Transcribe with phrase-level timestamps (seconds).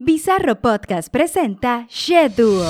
[0.00, 2.66] Bizarro Podcast presenta She Duo.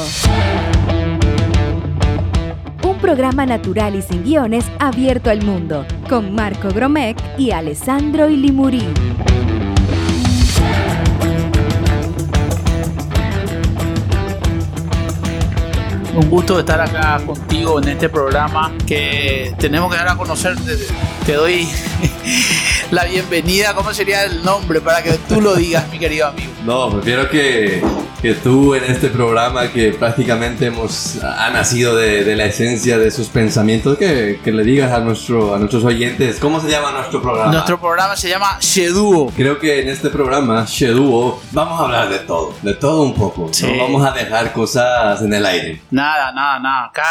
[2.83, 8.83] Un programa natural y sin guiones abierto al mundo, con Marco Gromec y Alessandro Ilimuri.
[16.15, 20.55] Un gusto estar acá contigo en este programa que tenemos que dar a conocer.
[21.27, 21.69] Te doy
[22.93, 23.75] la bienvenida.
[23.75, 26.53] ¿Cómo sería el nombre para que tú lo digas, mi querido amigo?
[26.65, 27.83] No, prefiero que,
[28.25, 33.11] que tú en este programa que prácticamente hemos, ha nacido de, de la esencia de
[33.11, 37.21] sus pensamientos, que, que, le digas a, nuestro, a nuestros oyentes cómo se llama nuestro
[37.21, 37.53] programa.
[37.53, 39.31] Nuestro programa se llama Sheduo.
[39.37, 43.53] Creo que en este programa, Sheduo, vamos a hablar de todo, de todo un poco.
[43.53, 43.71] Sí.
[43.71, 45.83] No vamos a dejar cosas en el aire.
[45.91, 46.87] Nada, nada, nada.
[46.87, 47.03] Acá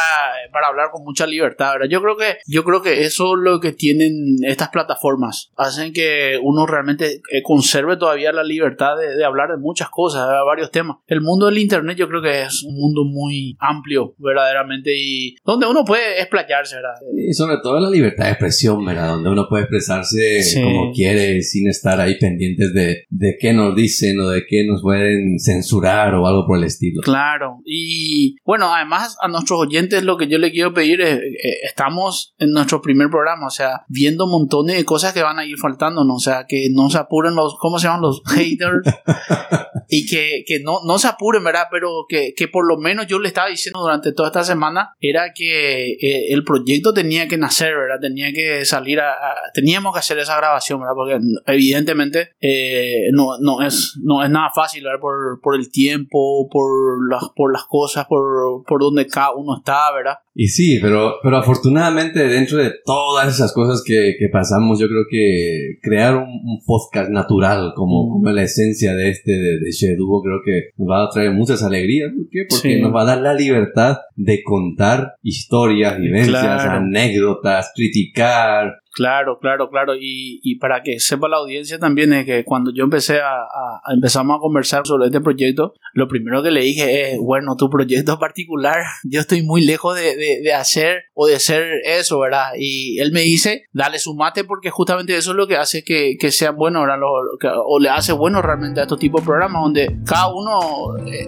[0.51, 1.89] para hablar con mucha libertad, ¿verdad?
[1.91, 5.51] Yo creo que, yo creo que eso es lo que tienen estas plataformas.
[5.57, 10.27] Hacen que uno realmente eh, conserve todavía la libertad de, de hablar de muchas cosas,
[10.27, 10.97] de varios temas.
[11.07, 15.67] El mundo del internet yo creo que es un mundo muy amplio, verdaderamente, y donde
[15.67, 16.93] uno puede explayarse, ¿verdad?
[17.17, 19.09] Y sobre todo la libertad de expresión, ¿verdad?
[19.09, 20.61] Donde uno puede expresarse Sí.
[20.61, 24.81] como quiere sin estar ahí pendientes de, de qué nos dicen o de qué nos
[24.81, 27.01] pueden censurar o algo por el estilo.
[27.01, 31.57] Claro, y bueno, además a nuestros oyentes lo que yo le quiero pedir es, eh,
[31.65, 35.57] estamos en nuestro primer programa, o sea, viendo montones de cosas que van a ir
[35.57, 38.01] faltándonos, o sea, que no se apuren los, ¿cómo se llaman?
[38.01, 38.81] Los haters,
[39.89, 41.67] y que, que no, no se apuren, ¿verdad?
[41.71, 45.33] Pero que, que por lo menos yo le estaba diciendo durante toda esta semana era
[45.33, 47.99] que eh, el proyecto tenía que nacer, ¿verdad?
[48.01, 50.93] Tenía que salir a, a- teníamos que hacer esa grabación, ¿verdad?
[50.95, 54.99] Porque evidentemente eh, no, no, es, no es nada fácil, ¿verdad?
[54.99, 59.91] Por, por el tiempo, por las, por las cosas, por, por donde cada uno está,
[59.93, 60.17] ¿verdad?
[60.35, 65.03] Y sí, pero, pero afortunadamente dentro de todas esas cosas que, que pasamos, yo creo
[65.09, 70.23] que crear un, un podcast natural como, como la esencia de este, de, de Sheduo,
[70.23, 72.11] creo que nos va a traer muchas alegrías.
[72.15, 72.39] ¿Por qué?
[72.49, 72.81] Porque Sí.
[72.81, 76.71] nos va a dar la libertad de contar historias, vivencias, Claro.
[76.79, 78.73] anécdotas, criticar.
[78.93, 79.95] Claro, claro, claro.
[79.95, 83.81] Y, y para que sepa la audiencia también es que cuando yo empecé a, a-
[83.85, 87.69] a- empezamos a conversar sobre este proyecto, lo primero que le dije es, bueno, tu
[87.69, 92.51] proyecto particular, yo estoy muy lejos de, de- hacer o de ser eso, ¿verdad?
[92.57, 96.15] Y él me dice, dale su mate porque justamente eso es lo que hace que,
[96.19, 96.99] que sean buenos, ¿verdad?
[96.99, 100.59] Lo- o le hace bueno realmente a estos tipos de programas donde cada uno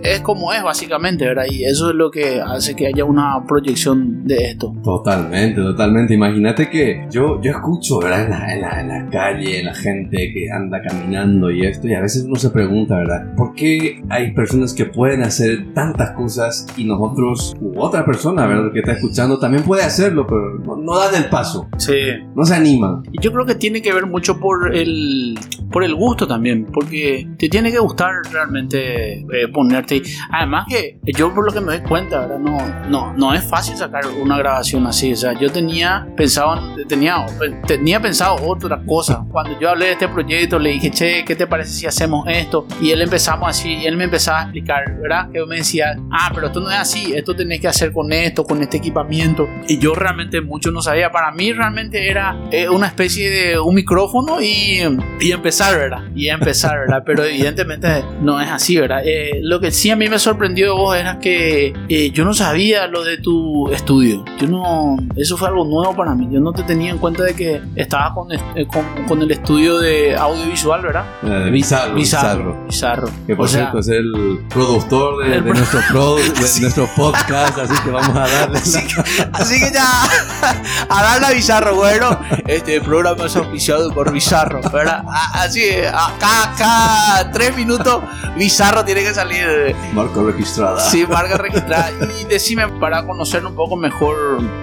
[0.03, 1.45] es como es básicamente, ¿verdad?
[1.49, 4.73] Y eso es lo que hace que haya una proyección de esto.
[4.83, 6.13] Totalmente, totalmente.
[6.13, 8.23] Imagínate que yo escucho, ¿verdad?
[8.23, 11.93] En la, en, la, en la calle, la gente que anda caminando y esto, y
[11.93, 13.33] a veces uno se pregunta, ¿verdad?
[13.35, 18.71] ¿Por qué hay personas que pueden hacer tantas cosas y nosotros, u otra persona, ¿verdad?
[18.73, 21.93] Que está escuchando también puede hacerlo, pero no, no dan el paso, Sí.
[22.35, 23.03] no se animan.
[23.11, 25.37] Y Yo creo que tiene que ver mucho por el,
[25.71, 30.01] por el gusto también, porque te tiene que gustar realmente eh, ponerte.
[30.31, 32.39] Además que yo por lo que me doy cuenta, ¿verdad?
[32.39, 32.57] No,
[32.89, 35.13] no, no es fácil sacar una grabación así.
[35.13, 37.25] O sea, yo tenía pensado, tenía,
[37.67, 39.25] tenía pensado otra cosa.
[39.31, 42.67] Cuando yo hablé de este proyecto, le dije, che, ¿qué te parece si hacemos esto?
[42.81, 45.29] Y él empezamos así, y él me empezaba a explicar, ¿verdad?
[45.31, 48.43] Que me decía, ah, pero esto no es así, esto tenés que hacer con esto,
[48.43, 49.47] con este equipamiento.
[49.67, 51.11] Y yo realmente mucho no sabía.
[51.11, 54.81] Para mí realmente era eh, una especie de un micrófono y,
[55.19, 56.03] y empezar, ¿verdad?
[56.15, 57.03] Y empezar, ¿verdad?
[57.05, 59.01] Pero evidentemente no es así, ¿verdad?
[59.05, 62.33] Eh, lo que sí a mí me sorprendió de vos era que eh, yo no
[62.33, 64.23] sabía lo de tu estudio.
[64.39, 64.97] Yo no...
[65.15, 66.27] Eso fue algo nuevo para mí.
[66.31, 68.39] Yo no te tenía en cuenta de que estabas con, eh,
[68.71, 71.05] con, con el estudio de audiovisual, ¿verdad?
[71.23, 72.65] Eh, bizarro, Bizarro.
[72.67, 73.09] Bizarro.
[73.27, 76.29] Que por O sea, cierto es el productor de, el de nuestro, pro- de
[76.61, 78.57] nuestro podcast, así que vamos a darle.
[78.59, 79.01] Así que,
[79.33, 80.03] así que ya,
[80.89, 85.03] a darle a Bizarro, bueno, este programa es auspiciado por Bizarro, ¿verdad?
[85.07, 88.01] A- Así, a- cada, cada tres minutos
[88.37, 90.79] Bizarro tiene que salir, Marco registrada.
[90.79, 91.89] sí, marca registrada.
[92.21, 94.15] Y decime, para conocerlo un poco mejor,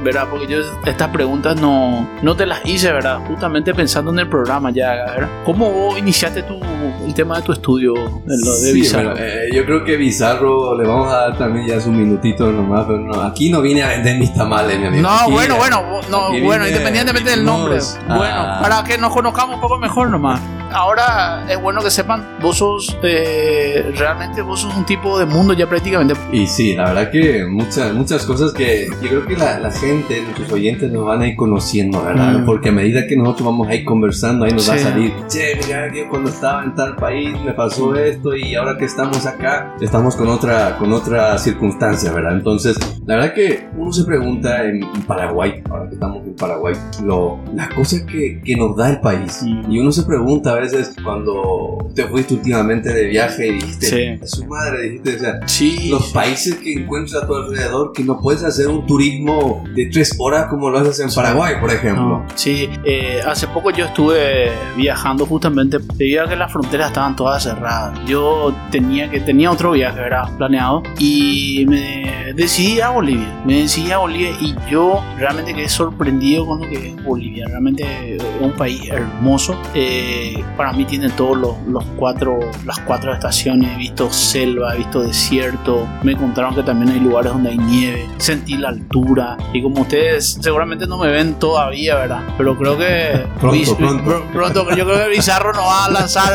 [0.02, 0.26] ¿verdad?
[0.30, 3.18] Porque yo estas preguntas no, no te las hice, ¿verdad?
[3.26, 5.28] Justamente pensando en el programa ya, ¿verdad?
[5.44, 6.60] ¿Cómo vos iniciaste tu,
[7.04, 9.14] el tema de tu estudio, de lo de Sí, Bizarro?
[9.18, 12.98] eh, yo creo que Bizarro le vamos a dar también ya su minutito nomás, pero
[13.00, 15.02] no, aquí no vine a vender mis tamales, mi amigo.
[15.02, 17.78] No, Aquí, bueno, bueno, no, bueno, independientemente del nombre.
[18.08, 20.40] Bueno, para que nos conozcamos un poco mejor nomás.
[20.74, 25.52] Ahora es bueno que sepan, vos sos eh, realmente vos sos un tipo de mundo
[25.54, 26.14] ya prácticamente.
[26.32, 30.20] Y sí, la verdad que muchas, muchas cosas que yo creo que la, la gente,
[30.22, 32.38] nuestros oyentes nos van a ir conociendo, ¿verdad?
[32.40, 32.44] Mm.
[32.46, 34.84] Porque a medida que nosotros vamos a ir conversando, ahí nos va a Sí.
[34.84, 38.84] salir, che, mira que cuando estaba en tal país me pasó esto y ahora que
[38.86, 42.32] estamos acá, estamos con otra, con otra circunstancia, ¿verdad?
[42.32, 42.76] Entonces,
[43.06, 47.68] la verdad que uno se pregunta en Paraguay, ahora que estamos en Paraguay, lo, las
[47.70, 49.42] cosas que, que nos da el país.
[49.42, 49.70] Mm.
[49.70, 54.22] Y uno se pregunta a veces cuando te fuiste últimamente de viaje y dijiste, Sí.
[54.22, 55.88] "A su madre, dijiste, o sea, Sí.
[55.90, 60.14] los países que encuentras a tu alrededor que no puedes hacer un turismo de tres
[60.18, 62.02] horas como lo haces en Paraguay, por ejemplo.
[62.02, 67.16] No, sí, eh, hace poco yo estuve viajando justamente debido a que las fronteras estaban
[67.16, 67.98] todas cerradas.
[68.06, 73.28] Yo tenía que tenía otro viaje, era planeado y me decidí a Bolivia.
[73.44, 77.46] Me decidí a Bolivia y yo realmente quedé sorprendido con lo que es Bolivia.
[77.48, 79.56] Realmente es un país hermoso.
[79.74, 83.72] Eh, para mí tiene todos los, los cuatro las cuatro estaciones.
[83.74, 85.86] He visto selva, he visto desierto.
[86.02, 88.06] Me contaron que también hay lugares donde hay nieve.
[88.18, 92.20] Sentí la altura y como ustedes seguramente no me ven todavía, ¿verdad?
[92.38, 94.04] Pero creo que Pronto, Biz- pronto.
[94.04, 96.32] pr- pronto, yo creo que Bizarro nos va a lanzar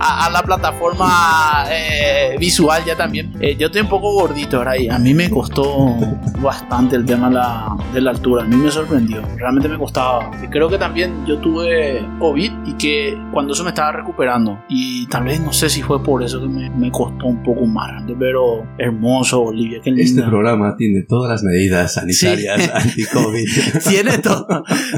[0.00, 3.32] a, a la plataforma eh, visual ya también.
[3.40, 4.74] Eh, yo estoy un poco gordito, ¿verdad?
[4.74, 5.96] Y a mí me costó
[6.40, 8.42] bastante el tema de la, de la altura.
[8.44, 9.22] A mí me sorprendió.
[9.36, 10.30] Realmente me costaba.
[10.42, 14.64] Y creo que también yo tuve COVID y que cuando eso me estaba recuperando.
[14.68, 17.66] Y tal vez no sé si fue por eso que me, me costó un poco
[17.66, 18.02] más.
[18.18, 19.80] Pero hermoso, Bolivia.
[19.82, 22.70] Qué Este programa tiene todas las medidas sanitarias Sí.
[22.74, 23.48] anti-COVID.
[23.88, 24.46] Tiene todo.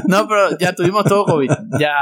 [0.07, 1.49] No, pero ya tuvimos todo COVID.
[1.79, 1.93] Ya,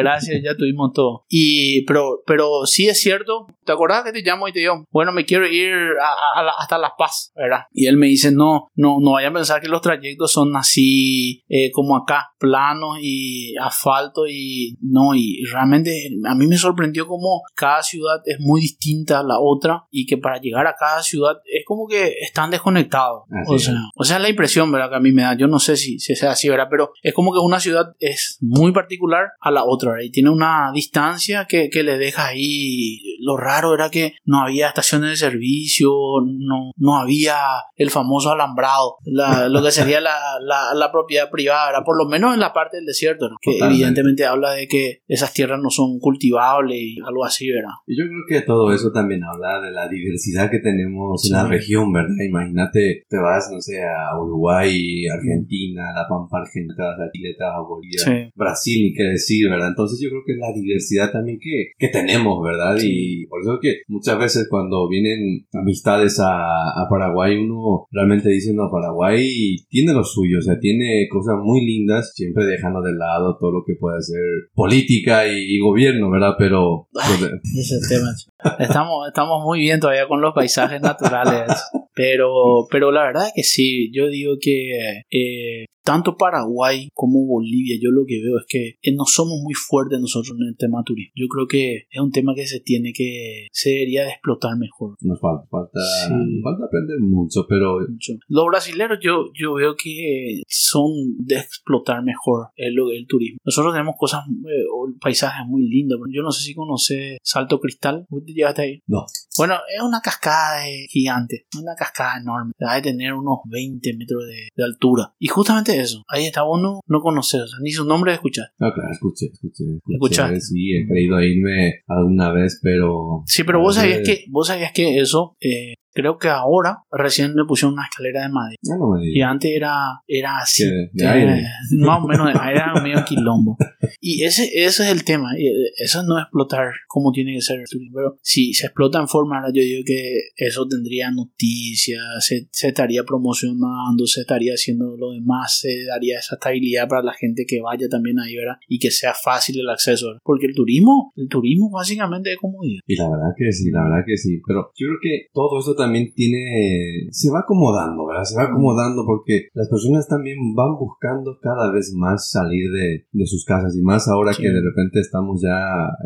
[0.00, 1.24] gracias, ya tuvimos todo.
[1.28, 3.46] Y, pero, pero sí es cierto.
[3.64, 5.72] ¿Te acordás que te llamo y te digo, bueno, me quiero ir
[6.02, 7.60] a- a la- hasta La Paz, ¿verdad?
[7.72, 11.42] Y él me dice, no, no, no vayan a pensar que los trayectos son así
[11.48, 17.42] eh, como acá, planos y asfalto y no, y realmente a mí me sorprendió como
[17.54, 21.36] cada ciudad es muy distinta a la otra y que para llegar a cada ciudad
[21.44, 23.24] es como que están desconectados.
[23.30, 23.64] Así O es.
[23.64, 24.90] sea, o sea, la impresión, ¿verdad?
[24.90, 25.34] Que a mí me da.
[25.36, 26.66] Yo no sé si, si sea así, ¿verdad?
[26.70, 30.04] Pero es como que una ciudad es muy particular a la otra, ¿verdad?
[30.04, 32.98] Y tiene una distancia que, que le deja ahí.
[33.24, 35.90] Lo raro era que no había estaciones de servicio,
[36.24, 37.36] no, no había
[37.76, 41.84] el famoso alambrado, la- lo que sería la, la, la propiedad privada, ¿verdad?
[41.84, 43.36] Por lo menos en la parte del desierto, ¿no?
[43.40, 43.76] Que Totalmente.
[43.84, 47.70] evidentemente habla de que esas tierras no son cultivables y algo así, ¿verdad?
[47.86, 51.28] Y yo creo que todo eso también habla de la diversidad que tenemos Sí.
[51.28, 52.14] en la región, ¿verdad?
[52.26, 57.34] Imagínate, te vas, no sé, a Uruguay, Argentina, La Pampa Argentina, te vas a Chile,
[57.38, 58.32] te vas a Bolivia, Sí.
[58.34, 59.68] Brasil, ni qué decir, ¿verdad?
[59.68, 62.76] Entonces yo creo que la diversidad también que, que tenemos, ¿verdad?
[62.82, 68.52] Y por eso que muchas veces cuando vienen amistades a, a Paraguay, uno realmente dice,
[68.54, 73.36] no, Paraguay tiene lo suyo, o sea, tiene cosas muy lindas, siempre dejando de lado
[73.38, 74.20] todo lo que puede ser
[74.54, 76.34] política y, y gobierno, ¿verdad?
[76.38, 76.88] Pero...
[77.00, 77.14] Ay.
[77.18, 78.10] pues, Ese es el tema.
[78.58, 81.48] Estamos, estamos muy bien todavía con los paisajes naturales.
[81.94, 87.76] Pero, pero la verdad es que sí, yo digo que eh, tanto Paraguay como Bolivia,
[87.80, 90.82] yo lo que veo es que eh, no somos muy fuertes nosotros en el tema
[90.84, 91.12] turismo.
[91.14, 94.96] Yo creo que es un tema que se tiene que, se debería de explotar mejor.
[95.00, 96.12] Nos falta, falta, Sí.
[96.12, 98.12] nos falta aprender mucho, pero mucho.
[98.28, 103.38] Los brasileños yo, yo veo que son de explotar mejor el, el turismo.
[103.44, 105.98] Nosotros tenemos cosas, eh, o paisajes muy lindos.
[106.10, 108.06] Yo no sé si conoces Salto Cristal.
[108.32, 108.80] ¿Vos te llegaste ahí?
[108.86, 109.04] no.
[109.38, 112.52] Bueno, es una cascada eh, gigante, una cascada enorme.
[112.62, 115.14] Va a tener unos 20 metros de, de altura.
[115.18, 118.48] Y justamente eso, ahí está, vos no, no conoces, o sea, ni su nombre escuchar.
[118.58, 119.64] No, claro, escuché, escuché.
[119.64, 119.94] escuché.
[119.94, 120.40] ¿Escuchaste?
[120.40, 123.22] Sí, he querido irme alguna vez, pero...
[123.26, 127.44] Sí, pero vos sabías que, vos sabías que eso, eh, creo que ahora recién le
[127.44, 128.58] pusieron una escalera de madera.
[128.62, 129.74] No Y antes era,
[130.06, 130.64] era así.
[130.64, 131.42] ¿De eh, aire?
[131.78, 133.56] Más o menos, era medio quilombo.
[134.00, 135.34] Y ese, ese es el tema.
[135.38, 137.96] eh, Eso no es explotar como tiene que ser el turismo.
[137.96, 142.68] Pero si se explota en forma, ahora yo digo que eso tendría noticias, se, se
[142.68, 147.60] estaría promocionando, se estaría haciendo lo demás, se daría esa estabilidad para la gente que
[147.60, 148.56] vaya también ahí, ¿verdad?
[148.68, 150.06] Y que sea fácil el acceso.
[150.08, 150.20] ¿verdad?
[150.24, 152.80] Porque el turismo, el turismo básicamente es comodidad.
[152.86, 154.40] Y la verdad que sí, la verdad que sí.
[154.46, 157.08] Pero yo creo que todo esto también tiene...
[157.10, 158.24] Se va acomodando, ¿verdad?
[158.24, 163.26] Se va acomodando porque las personas también van buscando cada vez más salir de, de
[163.26, 163.76] sus casas.
[163.76, 164.42] Y más ahora Sí.
[164.42, 165.58] que de repente estamos ya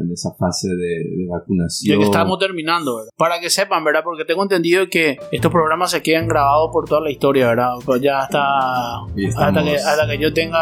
[0.03, 1.99] en esa fase de, de Ya vacunación.
[1.99, 3.11] que estamos terminando, ¿verdad?
[3.17, 4.01] Para que sepan, ¿verdad?
[4.05, 7.71] Porque tengo entendido que estos programas se quedan grabados por toda la historia, ¿verdad?
[7.85, 8.43] Pues ya hasta,
[9.03, 10.59] hasta, que, hasta que yo tenga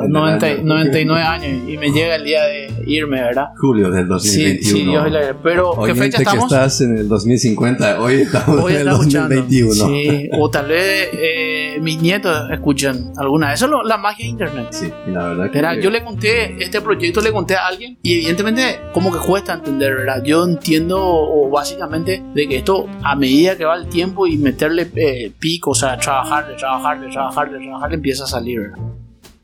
[0.00, 0.62] en el 90 año.
[0.64, 3.48] 99 años y me llega el día de irme, ¿verdad?
[3.60, 4.62] Julio del Sí, 2021.
[4.62, 6.44] sí, Dios y la- Pero, ¿qué Oyente fecha que estamos?
[6.52, 9.34] estás en el 2050, hoy estamos Hoy está escuchando.
[9.36, 9.74] 2021.
[9.74, 13.52] Sí, o tal vez eh, mis nietos escuchan alguna.
[13.52, 14.66] Eso es lo- la magia de internet.
[14.70, 15.58] Sí, la verdad que...
[15.58, 19.54] Verá, yo le conté, este proyecto le conté a alguien y evidentemente como que cuesta
[19.54, 20.22] entender, ¿verdad?
[20.24, 24.90] Yo entiendo o básicamente de que esto a medida que va el tiempo y meterle
[24.96, 28.78] eh, pico, o sea, trabajarle, trabajarle, trabajarle, trabajarle, empieza a salir, ¿verdad?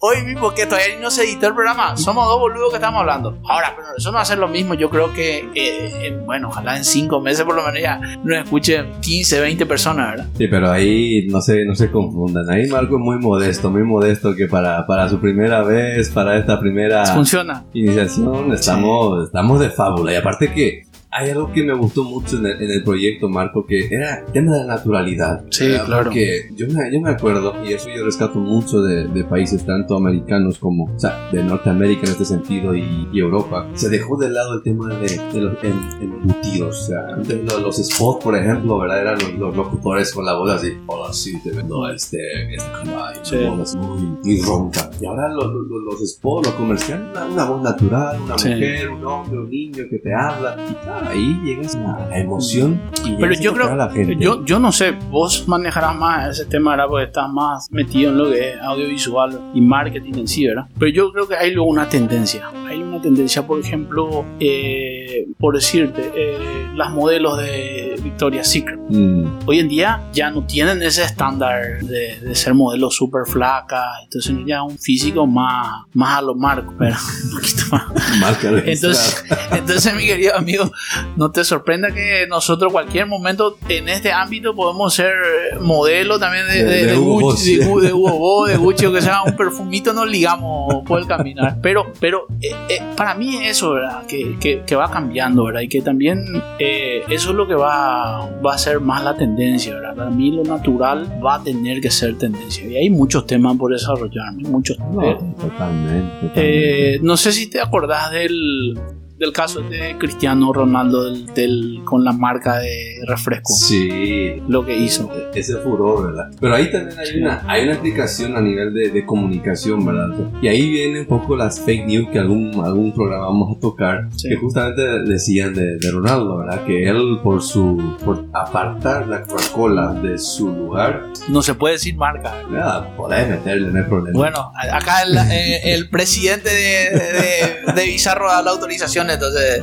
[0.06, 3.38] Hoy mismo que todavía no se editó el programa, somos dos boludos que estamos hablando.
[3.48, 4.74] Ahora, pero eso no va a ser lo mismo.
[4.74, 8.92] Yo creo que, eh, bueno, ojalá en cinco meses por lo menos ya nos escuchen
[9.00, 10.26] 15, 20 personas, ¿verdad?
[10.36, 12.48] Sí, pero ahí no se, no se confundan.
[12.50, 16.58] Ahí Marco es muy modesto, muy modesto que para, para su primera vez, para esta
[16.60, 17.64] primera Funciona.
[17.72, 20.12] iniciación, estamos, estamos de fábula.
[20.12, 20.82] Y aparte que
[21.18, 24.32] hay algo que me gustó mucho en el, en el proyecto, Marco, que era el
[24.32, 25.44] tema de la naturalidad.
[25.50, 25.86] Sí, ¿verdad?
[25.86, 26.04] claro.
[26.04, 29.96] Porque yo me, yo me acuerdo, y eso yo rescato mucho de, de países tanto
[29.96, 34.30] americanos como, o sea, de Norteamérica en este sentido y, y Europa, se dejó de
[34.30, 36.82] lado el tema de, de los em- embutidos.
[36.82, 39.00] O sea, antes los, los spots, por ejemplo, ¿verdad?
[39.00, 42.18] Eran los, los locutores con la voz así, hola, sí, te vendo este,
[42.54, 43.36] este caballo, Sí.
[43.46, 44.90] voz muy, muy ronca.
[45.00, 48.48] Y ahora los, los, los spots, los comerciales, una, una voz natural, una Sí.
[48.50, 50.56] mujer, un hombre, un niño que te habla.
[50.70, 52.80] Y claro, ahí llegas a la emoción.
[53.04, 54.16] Y Pero a yo creo, a la gente.
[54.18, 56.86] yo, yo no sé, vos manejarás más ese tema, ¿verdad?
[56.88, 60.66] Porque estás más metido en lo que es audiovisual y marketing en sí, ¿verdad?
[60.78, 62.50] Pero yo creo que hay luego una tendencia.
[62.66, 64.95] Hay una tendencia, por ejemplo, eh,
[65.38, 68.78] por decirte, eh, las modelos de Victoria's Secret.
[68.88, 73.84] Mm, Hoy en día ya no tienen ese estándar de, de ser modelos súper flacas,
[74.04, 78.42] entonces ya un físico más, más a lo marco, pero un poquito más.
[78.42, 78.62] registrada.
[78.66, 80.70] Entonces, entonces, mi querido amigo,
[81.16, 85.12] no te sorprenda que nosotros cualquier momento en este ámbito podemos ser
[85.60, 89.22] modelo también de, De- de, Hugo Gucci, de, Hugo Boss, de Gucci o que sea
[89.22, 91.58] un perfumito, nos ligamos por el caminar.
[91.62, 94.06] Pero, pero eh, eh, para mí es eso, ¿verdad?
[94.06, 95.60] Que, que, que va cambiando, ¿verdad?
[95.60, 96.24] Y que también
[96.58, 99.94] eh, eso es lo que va, va a ser más la tendencia, ¿verdad?
[99.94, 102.66] Para mí lo natural va a tener que ser tendencia.
[102.66, 106.28] Y hay muchos temas por desarrollar, muchos No, totalmente.
[106.28, 106.94] totalmente.
[106.94, 108.78] eh, no sé si te acordás del,
[109.18, 113.54] del caso de Cristiano Ronaldo del, del- con la marca de refresco.
[113.54, 115.10] sí, Lo que hizo.
[115.34, 116.30] ese furor, ¿verdad?
[116.40, 120.08] Pero ahí también hay una, hay una aplicación a nivel de, de comunicación, ¿verdad?
[120.42, 124.08] Y ahí vienen un poco las fake news que algún, algún programa vamos a tocar,
[124.16, 124.28] Sí.
[124.28, 126.64] que justamente decían de, de Ronaldo, ¿verdad?
[126.64, 131.96] Que él por su, por apartar la Coca-Cola de su lugar, No se puede decir
[131.96, 132.34] marca.
[132.52, 134.18] ya, podés meterle, no hay problema.
[134.18, 139.60] Bueno, acá el, eh, el presidente de, de, de Bizarro da la autorización, entonces.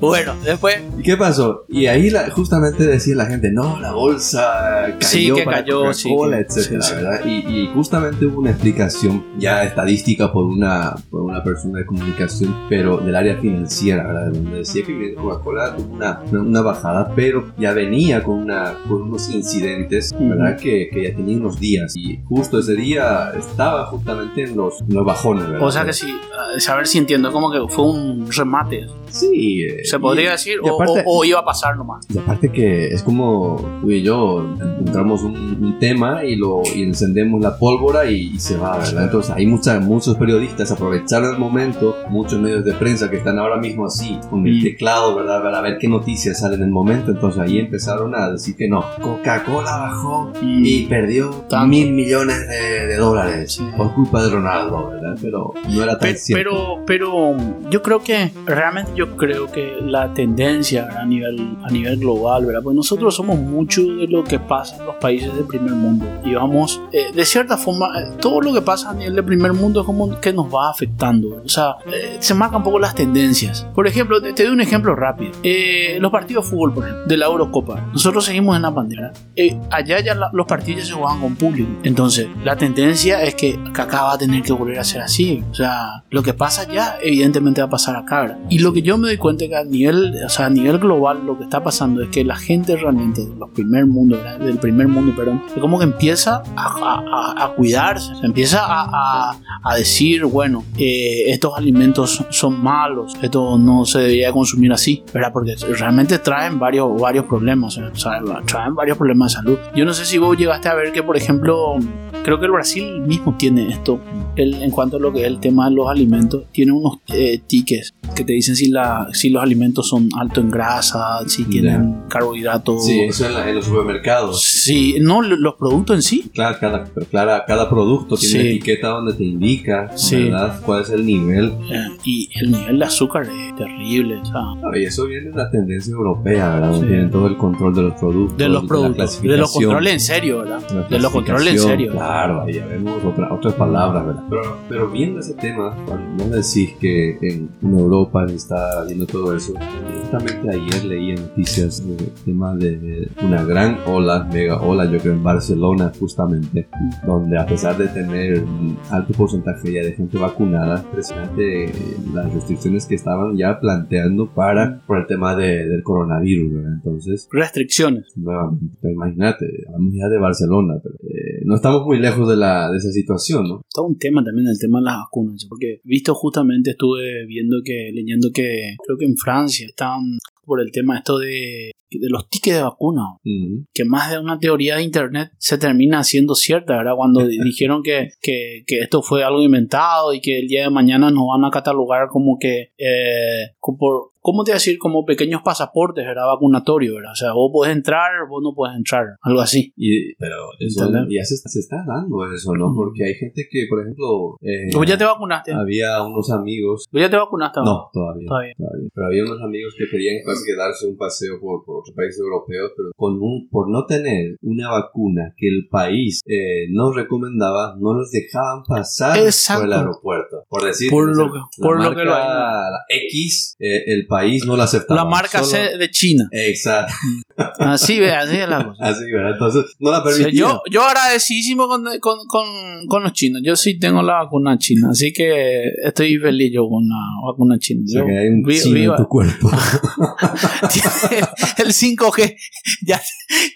[0.00, 0.76] Bueno, después.
[0.96, 1.64] ¿Y qué pasó?
[1.68, 5.92] Y ahí la- justamente decía la gente, no, la bolsa cayó Sí, que para cayó,
[5.92, 6.94] sí, etcétera, sí, sí.
[6.94, 7.20] ¿verdad?
[7.24, 7.30] Y,
[7.62, 12.98] y justamente hubo una explicación ya estadística por una, por una persona de comunicación, pero
[12.98, 14.30] del área financiera, ¿verdad?
[14.32, 19.28] Donde decía que Coca-Cola tuvo una, una, bajada, pero ya venía con, una, con unos
[19.30, 20.56] incidentes, ¿verdad?
[20.56, 21.96] que, que ya tenía unos días.
[21.96, 25.66] Y justo ese día estaba justamente en los, en los bajones, ¿verdad?
[25.66, 26.08] O sea que sí,
[26.54, 29.66] eh, saber si entiendo, como que fue un remate, Sí.
[29.84, 32.06] se y- podría decir, y o, aparte- o- o iba a pasar nomás.
[32.12, 36.82] Y aparte que es como tú y yo encontramos un, un tema y lo y
[36.82, 39.04] encendemos la pólvora y, y se va, ¿verdad?
[39.04, 43.56] Entonces hay mucha- muchos periodistas aprovecharon el momento, muchos medios de prensa que están ahora
[43.56, 44.62] mismo así, con el Mm.
[44.62, 45.42] teclado, ¿verdad?
[45.42, 47.10] Para ver qué noticias salen en el momento.
[47.10, 51.66] Entonces ahí empezaron a decir que no, Coca-Cola bajó y perdió Tanto.
[51.66, 53.64] mil millones de, de dólares Sí.
[53.76, 55.16] por culpa de Ronaldo, ¿verdad?
[55.20, 56.42] Pero no era tan Pe- cierto.
[56.50, 57.36] Pero, pero
[57.70, 61.02] yo creo que realmente yo creo que la tendencia ¿verdad?
[61.02, 62.60] a nivel a nivel global, ¿verdad?
[62.62, 66.34] Pues nosotros somos mucho de lo que pasa en los países del primer mundo y
[66.34, 69.80] vamos eh, de cierta forma eh, todo lo que pasa a nivel del primer mundo
[69.80, 73.66] es como que nos va afectando, o sea eh, se marcan un poco las tendencias.
[73.74, 75.32] Por ejemplo, te, te doy un ejemplo rápido.
[75.42, 77.86] Eh, los partidos de fútbol, por ejemplo, de la Eurocopa.
[77.92, 79.12] Nosotros seguimos en la bandera.
[79.36, 81.68] Eh, allá ya la- los partidos se juegan con público.
[81.82, 85.42] Entonces, la tendencia es que, acá va a tener que volver a ser así.
[85.50, 88.27] O sea, lo que pasa allá, evidentemente va a pasar acá.
[88.48, 90.78] Y lo que yo me doy cuenta es que a nivel, o sea, a nivel
[90.78, 94.58] global lo que está pasando es que la gente realmente de los primer mundo, del
[94.58, 99.76] primer mundo, perdón, es como que empieza a, a- a- cuidarse, se empieza a- a
[99.76, 105.32] decir, bueno, eh, estos alimentos son malos, esto no se debería consumir así, ¿verdad?
[105.32, 109.58] Porque realmente traen varios, varios problemas, o sea, traen varios problemas de salud.
[109.74, 111.76] Yo no sé si vos llegaste a ver que, por ejemplo,
[112.22, 114.00] creo que el Brasil mismo tiene esto,
[114.36, 117.40] el- en cuanto a lo que es el tema de los alimentos, tiene unos eh,
[117.46, 122.02] tickets que te dicen si, la, si los alimentos son altos en grasa, si tienen
[122.08, 122.84] carbohidratos.
[122.84, 124.42] Sí, eso en, la- en los supermercados.
[124.42, 126.30] Sí, no, lo- los productos en sí.
[126.34, 128.38] Claro, cada, cada, cada producto tiene Sí.
[128.40, 130.24] una etiqueta donde te indica Sí.
[130.24, 130.60] ¿verdad?
[130.64, 131.52] cuál es el nivel.
[131.70, 134.20] eh, y el nivel de azúcar es terrible.
[134.22, 136.74] Claro, y eso viene de la tendencia europea, ¿verdad?
[136.74, 136.86] Sí.
[136.86, 138.36] Tienen todo el control de los productos.
[138.38, 139.10] de los productos, de los
[139.50, 139.62] clasificación.
[139.64, 140.88] controles en serio, ¿verdad?
[140.88, 141.92] De los controles en serio.
[141.92, 144.22] Claro, barba, ya vemos otra, otras palabras, ¿verdad?
[144.30, 147.97] Pero, pero viendo ese tema, cuando decís que en, en Europa
[148.34, 149.54] está viendo todo eso,
[150.00, 155.22] justamente ayer leí noticias el tema de una gran ola, mega ola, yo creo en
[155.22, 156.68] Barcelona justamente,
[157.06, 161.72] donde a pesar de tener un alto porcentaje ya de gente vacunada, impresionante
[162.14, 166.72] las restricciones que estaban ya planteando para por el tema de, del coronavirus, ¿verdad?
[166.74, 168.16] Entonces, Restricciones.
[168.16, 171.17] nuevamente, pues, imagínate, hablamos ya de Barcelona, pero eh,
[171.48, 173.62] no estamos muy lejos de, la, de esa situación, ¿no?
[173.72, 175.46] Todo un tema también el tema de las vacunas.
[175.48, 180.70] Porque visto justamente estuve viendo que, leyendo que creo que en Francia estaban por el
[180.70, 183.02] tema esto de, de los tickets de vacuna.
[183.24, 183.64] Ujú.
[183.74, 186.92] que más de una teoría de internet se termina haciendo cierta, ¿verdad?
[186.96, 190.70] Cuando di- dijeron que, que, que esto fue algo inventado y que el día de
[190.70, 194.76] mañana nos van a catalogar como que, eh, como ¿cómo te decir?
[194.78, 196.26] Como pequeños pasaportes, ¿verdad?
[196.26, 197.12] Vacunatorios, ¿verdad?
[197.12, 199.72] O sea, vos podés entrar, vos no podés entrar, algo así.
[199.76, 201.16] Y, pero eso ¿Entendés?
[201.20, 202.66] ya se, se está dando eso, ¿no?
[202.66, 202.76] Ujú.
[202.76, 205.52] Porque hay gente que, por ejemplo, eh, ¿Vos ya te vacunaste?
[205.54, 207.60] había unos amigos ¿Vos ya te vacunaste?
[207.64, 208.52] No, todavía, Todavía.
[208.58, 208.88] todavía.
[208.94, 212.18] Pero había unos amigos que querían casi que darse un paseo por, por otros países
[212.20, 217.76] europeos, pero con un, por no tener una vacuna que el país eh, no recomendaba,
[217.80, 219.62] no los dejaban pasar Exacto.
[219.62, 220.36] por el aeropuerto.
[220.48, 224.44] Por decir, Por lo la por lo marca, que lo la X, eh, el país
[224.46, 225.02] no la aceptaba.
[225.04, 226.28] La marca Solo- C de China.
[226.32, 226.92] Exacto,
[227.58, 228.84] Así, ve, así es la cosa.
[228.84, 229.32] así, ¿verdad?
[229.32, 230.40] Entonces, no la O sea, permitía.
[230.40, 232.46] yo, yo agradecidísimo con, con, con,
[232.88, 233.42] con los chinos.
[233.44, 237.82] Yo sí tengo la vacuna china, así que estoy feliz yo con la vacuna china.
[237.84, 239.50] O sea, que hay un vi- chino viva- en tu cuerpo.
[241.68, 242.36] el 5G,
[242.86, 243.00] ya,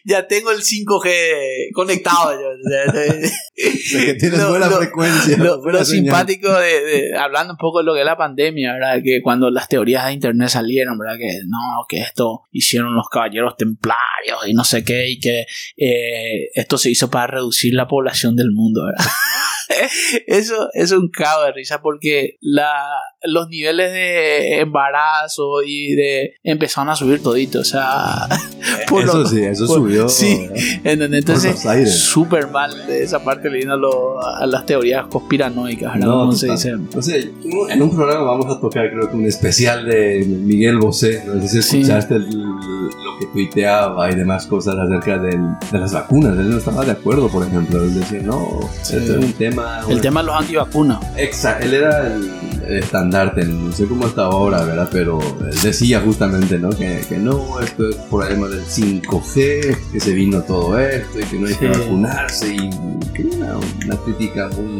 [0.04, 2.32] ya tengo el 5G conectado.
[2.32, 2.48] yo.
[2.48, 3.30] O sea, De
[4.06, 5.36] que tienes Lo- buena lo- frecuencia.
[5.38, 6.04] lo, buena lo señal.
[6.04, 9.00] simpático de, de- hablando un poco de lo que es la pandemia, ¿verdad?
[9.02, 11.16] Que cuando las teorías de internet salieron, ¿verdad?
[11.18, 16.48] Que no, que esto hicieron los caballeros templarios y no sé qué, y que eh,
[16.54, 19.10] esto se hizo para reducir la población del mundo, ¿verdad?
[20.26, 22.84] Eso es un cago de risa porque la,
[23.22, 28.01] los niveles de embarazo y de empezaron a subir todito, o sea,
[28.88, 30.08] por Eso sí, eso por- subió.
[30.08, 30.48] sí.
[30.84, 36.06] entonces súper mal de esa parte leyendo lo- a las teorías conspiranoicas, ¿verdad?
[36.06, 36.56] No, ¿Cómo se total.
[36.56, 36.96] dice?
[36.96, 37.30] No sé,
[37.70, 41.22] en un programa vamos a tocar creo que un especial de Miguel Bosé.
[41.26, 41.80] No sé si Sí.
[41.80, 45.40] escuchaste el- lo que tuiteaba y demás cosas acerca del-
[45.70, 46.36] de las vacunas.
[46.38, 47.82] Él no estaba de acuerdo, por ejemplo.
[47.82, 48.96] Él decía, no, Sí.
[48.96, 49.80] esto es un tema...
[49.88, 50.98] El tema de los antivacunas.
[51.16, 52.30] Exacto, él era el
[52.78, 54.88] estandarte, no sé cómo está ahora, ¿verdad?
[54.92, 56.70] Pero él decía justamente, ¿no?
[56.70, 57.96] Que, que no, esto es
[58.28, 61.80] tema del 5G, que se vino todo esto y que no hay que Sí.
[61.80, 62.70] vacunarse y
[63.12, 64.78] que una, una crítica muy,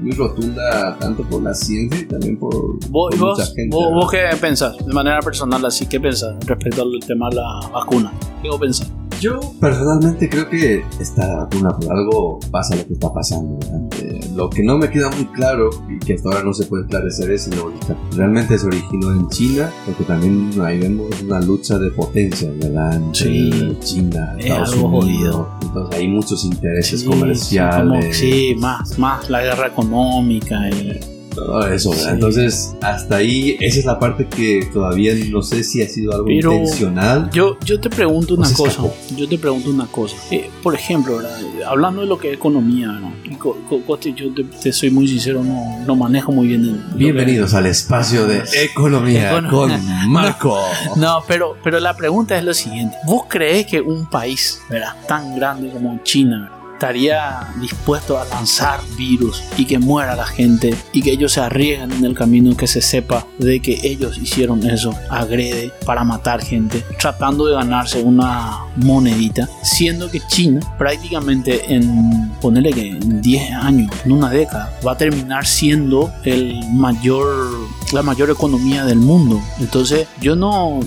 [0.00, 2.54] muy rotunda tanto por la ciencia y también por,
[2.88, 3.68] ¿Vos, por vos, mucha gente.
[3.76, 4.76] vos qué pensás?
[4.84, 8.12] De manera personal, así, ¿qué pensás respecto al tema de la vacuna?
[8.42, 8.90] ¿Qué vos pensás?
[9.20, 13.58] Yo personalmente creo que esta vacuna por algo pasa lo que está pasando.
[14.00, 16.84] Eh, lo que no me queda muy claro y que hasta ahora no se puede
[16.84, 17.70] esclarecer es si no-
[18.16, 22.94] realmente se originó en China, porque también ahí vemos una lucha de potencia, ¿verdad?
[22.96, 23.76] Entre Sí.
[23.80, 25.46] China, Es Estados algo Unidos.
[25.62, 27.82] Entonces hay muchos intereses Sí, comerciales.
[28.06, 30.98] como- sí, más, más la guerra económica y
[31.34, 31.92] Todo eso.
[31.94, 32.04] Sí.
[32.08, 36.26] Entonces, hasta ahí, esa es la parte que todavía no sé si ha sido algo
[36.26, 37.30] Pero- intencional.
[37.32, 38.68] Yo, yo te pregunto una cosa.
[38.70, 38.94] escapó.
[39.16, 40.16] Yo te pregunto una cosa.
[40.30, 41.38] Eh, por ejemplo, ¿verdad?
[41.66, 43.12] hablando de lo que es economía, ¿no?
[43.38, 46.62] Co- co- yo te, te soy muy sincero, no, no manejo muy bien.
[46.64, 49.72] el- Bienvenidos al espacio de economía Econo- con
[50.10, 50.58] Marco.
[50.96, 52.96] No, pero, pero la pregunta es lo siguiente.
[53.06, 54.94] ¿Vos creés que un país ¿verdad?
[55.08, 56.61] tan grande como China ¿verdad?
[56.82, 61.92] Estaría dispuesto a lanzar virus y que muera la gente y que ellos se arriesguen
[61.92, 66.84] en el camino que se sepa de que ellos hicieron eso, agrede para matar gente,
[66.98, 73.90] tratando de ganarse una monedita, siendo que China prácticamente en, ponerle que en 10 años,
[74.04, 79.40] en una década, va a terminar siendo el mayor, la mayor economía del mundo.
[79.60, 80.80] Entonces yo no,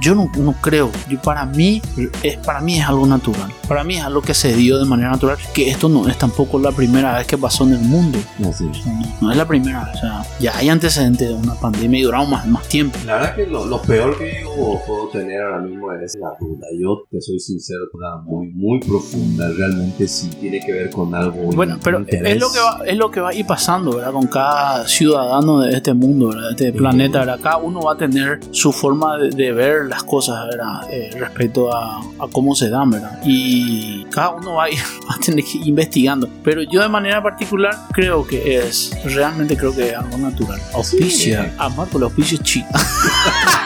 [0.00, 1.82] yo no, no creo, yo, para mí
[2.22, 5.10] es, para mí es algo natural, para mí es algo que se dio de manera
[5.10, 8.18] natural, que esto no es tampoco la primera vez que pasó en el mundo.
[8.48, 8.86] Así es.
[8.86, 12.02] No, no es la primera vez, o sea, ya hay antecedentes de una pandemia y
[12.02, 12.98] duramos más, más tiempo.
[13.06, 16.66] La verdad que lo, lo peor que yo puedo tener ahora mismo es la duda.
[16.78, 19.48] Yo te soy sincero, duda muy, muy profunda.
[19.56, 21.52] Realmente sí tiene que ver con algo.
[21.52, 22.34] Bueno, pero interés.
[22.34, 24.12] es lo que va, es lo que va a ir pasando, ¿verdad?
[24.12, 26.56] Con cada ciudadano de este mundo, ¿verdad?
[26.56, 27.40] De este planeta, ¿verdad?
[27.42, 30.90] Cada uno va a tener su forma de, de ver las cosas, ¿verdad?
[30.90, 33.20] Eh, respecto a, a cómo se dan, ¿verdad?
[33.24, 34.78] Y cada uno va a, ir,
[35.26, 36.28] tener que ir investigando.
[36.42, 40.60] Pero yo de manera particular creo que es, realmente creo que es algo natural.
[40.72, 42.68] Auspicia, a Marco, el auspicio es chino.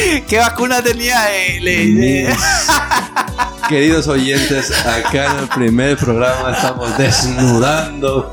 [0.28, 1.16] ¿Qué vacuna tenía?
[1.36, 2.28] Eh, le-
[3.68, 8.32] Queridos oyentes, acá en el primer programa estamos desnudando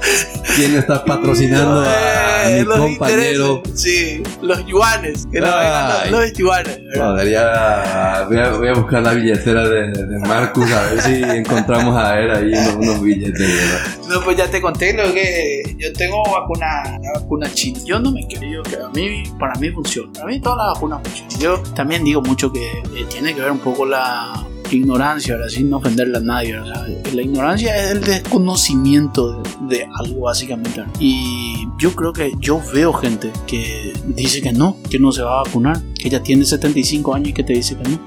[0.55, 3.61] quién está patrocinando a Eh, mi los compañero.
[3.75, 5.27] Sí, los yuanes.
[5.31, 6.79] Que no los, los yuanes.
[6.87, 7.11] ¿verdad?
[7.11, 11.21] Joder, ya voy a, voy a buscar la billetera de, de Marcus a ver si
[11.23, 13.39] encontramos a él ahí unos, unos billetes.
[13.39, 13.79] ¿verdad?
[14.09, 17.79] No, pues ya te conté lo que yo tengo vacuna, la vacuna china.
[17.85, 20.11] Yo no me creo que a mí, para mí funciona.
[20.13, 21.39] Para mí todas las vacunas funcionan.
[21.39, 25.69] Yo también digo mucho que eh, tiene que ver un poco la ignorancia, ahora sin
[25.69, 26.57] no ofenderle a nadie.
[26.59, 30.83] o sea, la ignorancia es el desconocimiento de, de algo básicamente.
[30.99, 35.39] Y yo creo que yo veo gente que dice que no, que no se va
[35.39, 37.99] a vacunar, que ya tiene 75 años y que te dice que no.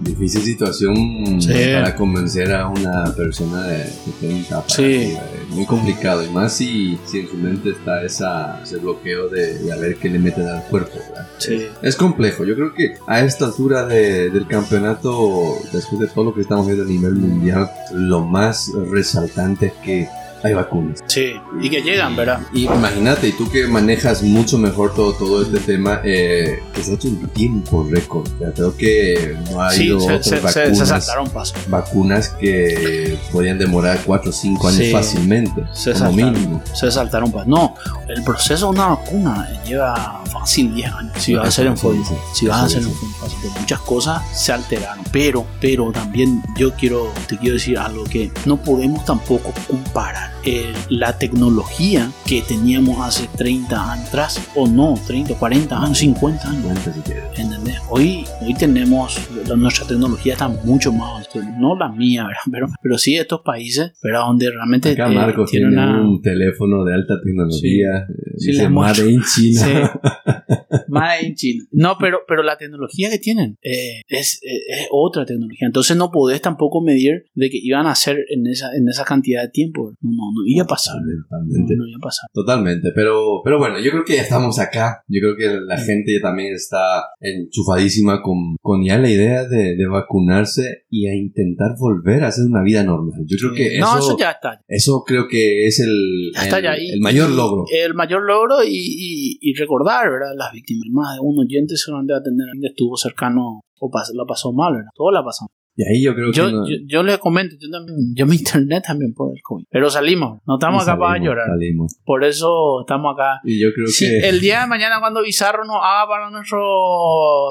[0.00, 1.52] Difícil situación Sí.
[1.74, 3.84] para convencer a una persona de
[4.20, 4.82] 70 para Sí.
[5.14, 9.58] es muy complicado y más si, si en su mente está esa, ese bloqueo de,
[9.58, 10.98] de a ver qué le meten al cuerpo.
[11.08, 11.28] ¿verdad?
[11.38, 11.66] Sí.
[11.82, 12.44] Es complejo.
[12.44, 15.54] Yo creo que a esta altura de- del campeonato,
[15.96, 20.08] de todo lo que estamos viendo a nivel mundial, lo más resaltante es que
[20.42, 21.00] hay vacunas.
[21.06, 22.40] Sí, y que llegan, ¿verdad?
[22.52, 26.92] Y imagínate, y tú que manejas mucho mejor todo, todo este tema, eh, que se
[26.92, 28.28] ha hecho en tiempo récord.
[28.54, 31.56] Creo que no ha Sí, habido se, otras se- se- se vacunas, saltaron pasos.
[31.68, 36.32] vacunas que podían demorar 4 o 5 años Sí, fácilmente, se como saltaron.
[36.34, 36.62] mínimo.
[36.72, 37.74] se saltaron pues no
[38.08, 41.88] el proceso de una vacuna lleva fácil 10 años si vas a hacer en Sí,
[42.08, 46.42] sí, si vas a hacer sí, en porque muchas cosas se alteraron pero pero también
[46.56, 52.40] yo quiero te quiero decir algo que no podemos tampoco comparar eh, la tecnología que
[52.40, 56.88] teníamos hace 30 años atrás o no 30 40 años 50 años.
[57.36, 57.76] ¿Entendés?
[57.90, 59.20] Hoy, hoy tenemos,
[59.54, 62.40] nuestra tecnología está mucho más, no la mía, ¿verdad?
[62.50, 66.00] Pero, pero sí estos países, pero donde realmente Acá eh, Marcos tiene tiene una...
[66.00, 69.04] un teléfono de alta tecnología, eh, Sí, le muestro.
[69.04, 69.60] Made in China.
[69.60, 70.78] Sí.
[70.88, 71.64] Made in China.
[71.72, 75.66] No, pero, pero la tecnología que tienen eh, es, eh, es otra tecnología.
[75.66, 79.42] Entonces no podés tampoco medir de que iban a hacer en esa, en esa cantidad
[79.42, 79.94] de tiempo.
[80.00, 80.96] No, no, no iba a pasar.
[81.02, 81.76] No, Totalmente.
[81.76, 82.28] no iba a pasar.
[82.32, 85.02] Totalmente, pero, pero bueno, yo creo que ya estamos acá.
[85.08, 86.78] Yo creo que la gente ya también está
[87.20, 92.44] enchufadísima con, con ya la idea de, de vacunarse y a intentar volver a hacer
[92.46, 93.20] una vida normal.
[93.26, 94.60] Yo creo que eso, no, eso ya está.
[94.68, 96.88] eso creo que es el, Ya está el, ya ahí.
[96.90, 97.64] el mayor Y- logro.
[97.84, 100.32] El mayor logro y, y- y recordar, ¿verdad?
[100.36, 100.84] Las víctimas.
[100.90, 104.24] Más de un oyente seguramente va a tener alguien que estuvo cercano o pas- la
[104.26, 104.90] pasó mal, ¿verdad?
[104.94, 105.46] Todo la pasó.
[105.80, 108.34] Y ahí yo creo Yo, que no- yo, yo les comento, yo también, yo me
[108.34, 109.64] internet también por el COVID.
[109.70, 111.46] Pero salimos, no estamos acá para salimos, llorar.
[111.46, 111.96] salimos.
[112.04, 113.40] Por eso estamos acá.
[113.44, 116.58] Y yo creo Si que el día de mañana cuando Bizarro nos haga para nuestro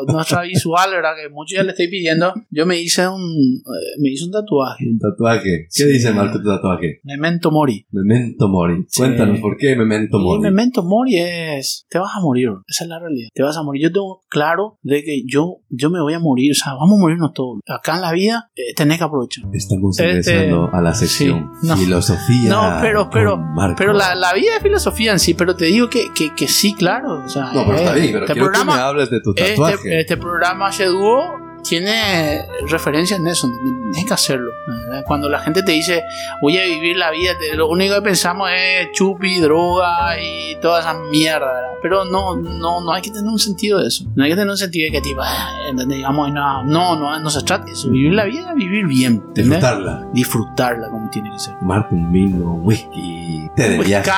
[0.07, 1.11] nuestra visual, ¿verdad?
[1.21, 4.85] Que mucho ya le estoy pidiendo, yo me hice un eh, me hice un tatuaje.
[4.89, 5.67] un tatuaje.
[5.73, 5.85] ¿Qué Sí.
[5.87, 6.99] dice Marco tu tatuaje?
[7.03, 7.85] Memento Mori.
[7.91, 8.83] Memento Mori.
[8.87, 9.01] Sí.
[9.03, 10.41] Cuéntanos por qué Memento Mori.
[10.41, 13.29] Memento Mori es te vas a morir, esa es la realidad.
[13.33, 13.83] Te vas a morir.
[13.83, 17.01] Yo tengo claro de que yo yo me voy a morir, o sea, vamos a
[17.01, 17.59] morirnos todos.
[17.67, 19.45] Acá en la vida eh, tenés que aprovechar.
[19.53, 21.77] Estamos Este- ingresando a la sección sí, no.
[21.77, 22.49] Filosofía.
[22.49, 23.39] No, pero- pero-.
[23.77, 26.73] Pero la, la vida es filosofía en sí, pero te digo que, que, que sí,
[26.73, 27.23] claro.
[27.25, 29.21] O sea, No, pero está eh, bien, pero este quiero que me programa, hables de
[29.21, 29.75] tu tatuaje.
[29.75, 33.49] este, este programa Sheduo tiene referencia en eso,
[33.91, 34.51] tienes que hacerlo.
[34.67, 35.03] ¿verdad?
[35.05, 36.03] Cuando la gente te dice,
[36.41, 40.79] voy a vivir la vida, te- lo único que pensamos es chupi, droga y toda
[40.81, 41.69] esa mierda, ¿verdad?
[41.81, 44.05] Pero no, no, no hay que tener un sentido de eso.
[44.15, 45.51] No hay que tener un sentido de que, tipo, ah,
[45.87, 47.89] digamos, no, no, no, no se trata de eso.
[47.89, 49.59] Vivir la vida, vivir bien, ¿entendés?
[49.59, 50.07] Disfrutarla.
[50.13, 51.57] Disfrutarla como tiene que ser.
[51.59, 54.09] Tomarte un vino, whisky, té de viaje.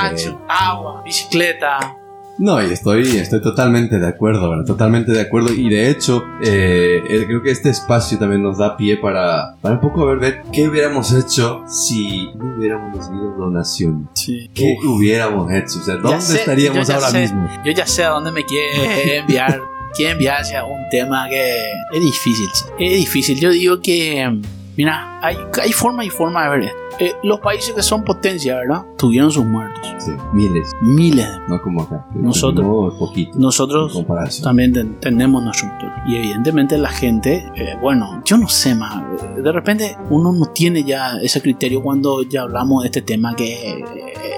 [0.48, 1.96] Agua, bicicleta.
[2.40, 4.64] No, y estoy, estoy totalmente de acuerdo, ¿verdad?
[4.64, 5.54] Totalmente de acuerdo.
[5.54, 9.82] Y de hecho, eh, creo que este espacio también nos da pie para, para un
[9.82, 14.10] poco ver, ver qué hubiéramos hecho si no hubiéramos recibido donación.
[14.14, 14.50] Sí.
[14.54, 15.80] ¿Qué hubiéramos hecho?
[15.80, 17.22] O sea, ¿dónde sé, estaríamos ahora sé.
[17.22, 17.50] mismo?
[17.66, 19.62] Yo ya sé a dónde me quiere enviar.
[19.94, 21.52] quiere enviar hacia un tema que
[21.92, 22.48] es difícil.
[22.80, 23.38] Es difícil.
[23.38, 24.40] Yo digo que,
[24.78, 26.89] mira, hay, hay forma y forma de ver esto.
[27.00, 28.86] Eh, los países que son potencia, ¿verdad?
[28.98, 29.88] Tuvieron sus muertos.
[30.00, 31.26] Sí, miles, Miles.
[31.28, 32.06] de- no como acá.
[32.14, 34.44] Nosotros- poquito Nosotros comparación.
[34.44, 35.70] también ten- tenemos nuestro.
[36.08, 39.04] Y evidentemente la gente, eh, bueno, yo no sé más.
[39.36, 43.80] De repente uno no tiene ya ese criterio cuando ya hablamos de este tema que
[43.80, 43.84] eh,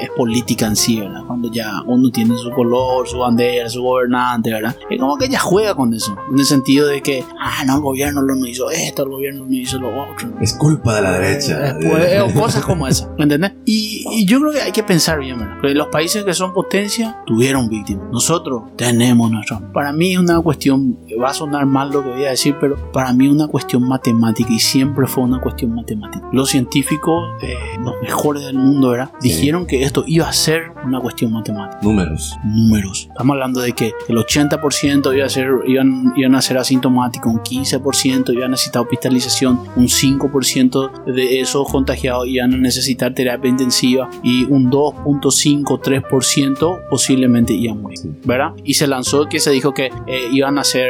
[0.01, 1.21] es política en sí, ¿verdad?
[1.27, 4.75] Cuando ya uno tiene su color, su bandera, su gobernante, ¿verdad?
[4.89, 6.15] Es como que ya juega con eso.
[6.31, 9.53] En el sentido de que, ah, no, el gobierno no hizo esto, el gobierno no
[9.55, 10.29] hizo lo otro.
[10.41, 11.69] Es culpa de la derecha.
[11.69, 13.53] Eh, pues, eh, o cosas como esa, ¿me entendés?
[13.65, 15.55] Y, y yo creo que hay que pensar bien, ¿verdad?
[15.61, 18.07] Porque los países que son potencia tuvieron víctimas.
[18.11, 19.61] Nosotros tenemos nuestro.
[19.71, 22.91] Para mí es una cuestión, va a sonar mal lo que voy a decir, pero
[22.91, 26.27] para mí es una cuestión matemática y siempre fue una cuestión matemática.
[26.33, 29.11] Los científicos, eh, los mejores del mundo, ¿verdad?
[29.21, 31.79] Dijeron que esto iba a ser una cuestión matemática.
[31.81, 32.35] Números.
[32.43, 33.07] Números.
[33.11, 37.39] Estamos hablando de que el 80% iba a ser, iban, iban a ser asintomáticos, un
[37.39, 44.09] 15% iban a necesitar hospitalización, un 5% de esos contagiados iban a necesitar terapia intensiva
[44.23, 47.99] y un 2.5-3% posiblemente iban a morir.
[48.25, 48.53] ¿Verdad?
[48.63, 50.89] Y se lanzó que se dijo que eh, iban a ser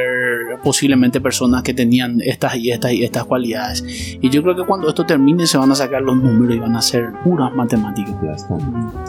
[0.63, 3.83] posiblemente personas que tenían estas y estas y estas cualidades.
[4.21, 6.75] Y yo creo que cuando esto termine se van a sacar los números y van
[6.75, 8.15] a ser puras matemáticas.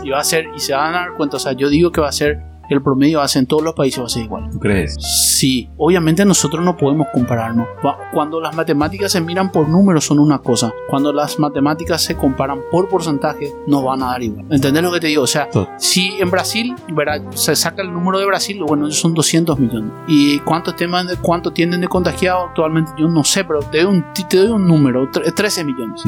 [0.04, 2.00] Y va a ser, y se van a dar cuenta, o sea, yo digo que
[2.00, 4.50] va a ser el promedio hace en todos los países va a ser igual.
[4.50, 4.96] ¿Tú crees?
[5.00, 7.66] Sí, obviamente nosotros no podemos compararnos.
[8.12, 12.60] Cuando las matemáticas se miran por números son una cosa, cuando las matemáticas se comparan
[12.70, 14.46] por porcentaje no van a dar igual.
[14.50, 15.22] ¿Entendés lo que te digo?
[15.22, 17.22] O sea, si en Brasil ¿verdad?
[17.30, 19.92] se saca el número de Brasil, bueno, son 200 millones.
[20.06, 22.92] ¿Y cuántos temas, cuánto tienen de contagiados actualmente?
[22.98, 26.02] Yo no sé, pero te doy un, te doy un número, 13 millones.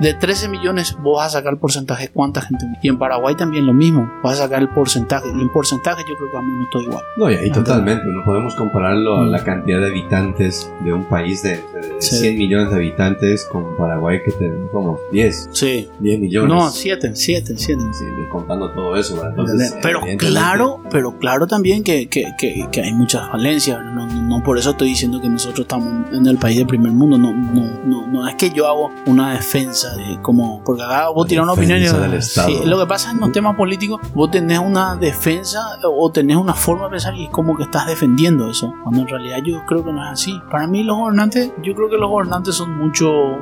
[0.00, 2.66] De 13 millones vos vas a sacar el porcentaje, ¿cuánta gente?
[2.82, 5.28] Y en Paraguay también lo mismo, vas a sacar el porcentaje.
[5.28, 7.04] Y en porcentaje yo creo que a mí no estoy igual.
[7.16, 9.44] No, y ahí totalmente, no podemos compararlo a la mm.
[9.44, 11.60] cantidad de habitantes de un país de,
[11.98, 15.48] 100 millones de habitantes con Paraguay que tenemos como 10.
[15.52, 15.88] Sí.
[16.00, 16.48] 10 millones.
[16.48, 17.82] No, 7, 7, 7.
[17.92, 19.20] Sí, contando todo eso.
[19.82, 23.78] pero claro, pero claro también que, que, que, que hay muchas falencias.
[23.84, 27.18] No, no, por eso estoy diciendo que nosotros estamos en el país del primer mundo.
[27.18, 31.26] No, no, no, no es que yo hago una defensa de como, porque acá vos
[31.26, 31.86] tirás una opinión y
[32.22, 36.54] sí, lo que pasa en los temas políticos, vos tenés una defensa o tenés una
[36.54, 39.84] forma de pensar y es como que estás defendiendo eso, cuando en realidad yo creo
[39.84, 40.40] que no es así.
[40.50, 43.38] Para mí los gobernantes, yo creo que los gobernantes son mucho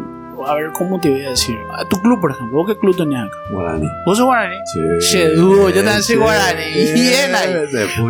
[0.46, 1.56] a ver, ¿cómo te voy a decir?
[1.76, 2.58] A tu club, por ejemplo.
[2.58, 3.36] ¿Vos qué club tenías acá?
[3.50, 3.88] Guarani.
[4.06, 4.56] ¿Vos sos Guarani?
[5.00, 5.18] Sí.
[5.36, 6.92] yo también soy Guarani.
[6.94, 7.54] Bien ahí.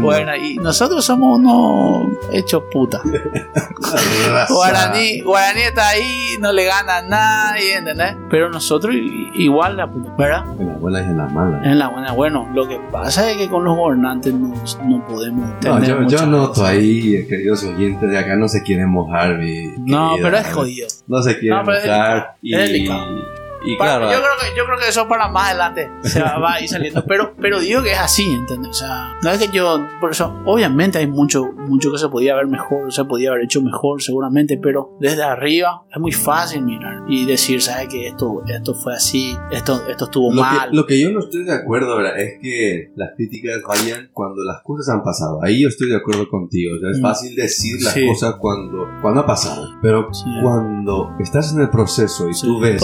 [0.01, 3.01] Bueno, y nosotros somos unos hechos puta.
[4.49, 8.17] Guarani, Guarani está ahí, no le gana a nadie, ¿entendés?
[8.31, 8.95] Pero nosotros
[9.35, 10.45] igual la puta, ¿verdad?
[10.59, 11.61] En la buena y en la mala.
[11.65, 15.61] En la buena, bueno, lo que pasa es que con los gobernantes no, no podemos
[15.61, 19.39] tener No, yo, yo noto ahí, queridos oyentes de acá, no se quieren mojar.
[19.39, 20.89] Mi no, pero es jodido.
[21.07, 23.32] No se quieren mojar 哪里？
[23.65, 26.61] Y, y claro, yo, creo que, yo creo que eso para más adelante se va, a
[26.61, 27.05] ir saliendo.
[27.07, 28.71] Pero, pero digo que es así, ¿entendés?
[28.71, 29.87] O sea, no es que yo.
[30.01, 33.63] Por eso, obviamente hay mucho, mucho que se podía ver mejor, se podía haber hecho
[33.63, 34.59] mejor, seguramente.
[34.63, 39.37] Pero desde arriba es muy fácil mirar y decir, ¿sabes que esto, esto fue así,
[39.51, 40.71] esto, esto estuvo lo mal?
[40.71, 42.19] Que, lo que yo no estoy de acuerdo ¿verdad?
[42.19, 45.41] es que las críticas vayan cuando las cosas han pasado.
[45.43, 46.77] Ahí yo estoy de acuerdo contigo.
[46.77, 47.03] O sea, es mm.
[47.03, 49.69] fácil decir las cosas cuando, cuando ha pasado.
[49.83, 50.09] Pero
[50.43, 52.81] cuando estás en el proceso y tú ves.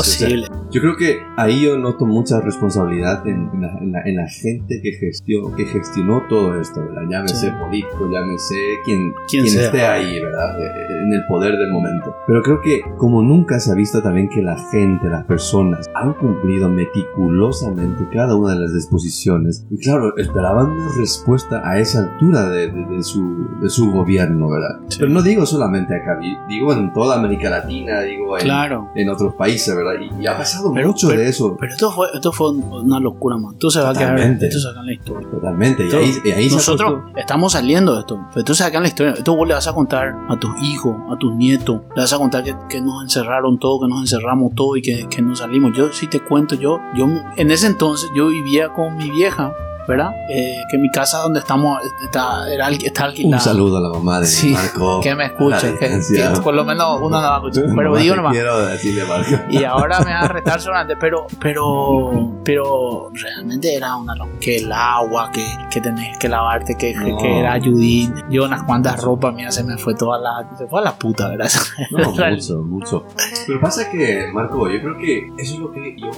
[0.71, 5.57] Yo creo que ahí yo noto mucha responsabilidad en, la, en, la, gente que gestionó,
[5.57, 7.03] que gestionó todo esto, ¿verdad?
[7.09, 7.53] Llámese sí.
[7.59, 8.55] político, llámese
[8.85, 10.61] quien, quien esté ahí, ¿verdad?
[10.61, 12.15] Eh, eh, en el poder del momento.
[12.27, 16.13] Pero creo que como nunca se ha visto también que la gente, las personas, han
[16.15, 19.65] cumplido meticulosamente cada una de las disposiciones.
[19.71, 24.81] Y claro, esperaban una respuesta a esa altura de, de, su, de su gobierno, ¿verdad?
[24.99, 28.91] Pero no digo solamente acá, digo en toda América Latina, digo en, claro.
[28.95, 29.93] en otros países, ¿verdad?
[29.99, 31.57] Y, y ha pasado pero, mucho de eso.
[31.59, 33.55] Pero esto fue, esto fue una locura, man.
[33.55, 34.19] Esto se va a quedar.
[34.19, 35.29] Esto se acá en la historia.
[35.31, 35.89] Totalmente.
[36.25, 38.19] Y ahí, nosotros estamos saliendo de esto.
[38.35, 39.13] Esto se acá en la historia.
[39.15, 41.81] Esto vos le vas a contar a tus hijos, a tus nietos.
[41.95, 45.09] Le vas a contar que, que nos encerraron todo, que nos encerramos todo y que,
[45.09, 45.77] que nos salimos.
[45.77, 49.53] Yo, si te cuento, yo, yo en ese entonces yo vivía con mi vieja
[49.89, 50.15] ¿verdad?
[50.29, 53.37] Eh, que mi casa donde estamos está, era, está alquilada.
[53.37, 55.01] Un saludo a la mamá de sí, Marco.
[55.01, 57.65] Que me escuche, que, por lo menos uno no va a escuchar.
[57.75, 58.33] Pero digo nomás.
[58.33, 59.45] Quiero decirle Marco.
[59.49, 64.71] Y ahora me va a retar solamente, pero, pero, pero realmente era una que el
[64.71, 68.13] agua, que, que tenés que lavarte, que, que, era Judith.
[68.29, 71.31] Yo unas cuantas ropas mías se me fue toda la, se fue a la puta,
[71.31, 71.49] ¿verdad?
[71.93, 73.07] No, mucho, mucho.
[73.47, 76.11] Pero pasa que, Marco, yo creo que eso es lo que yo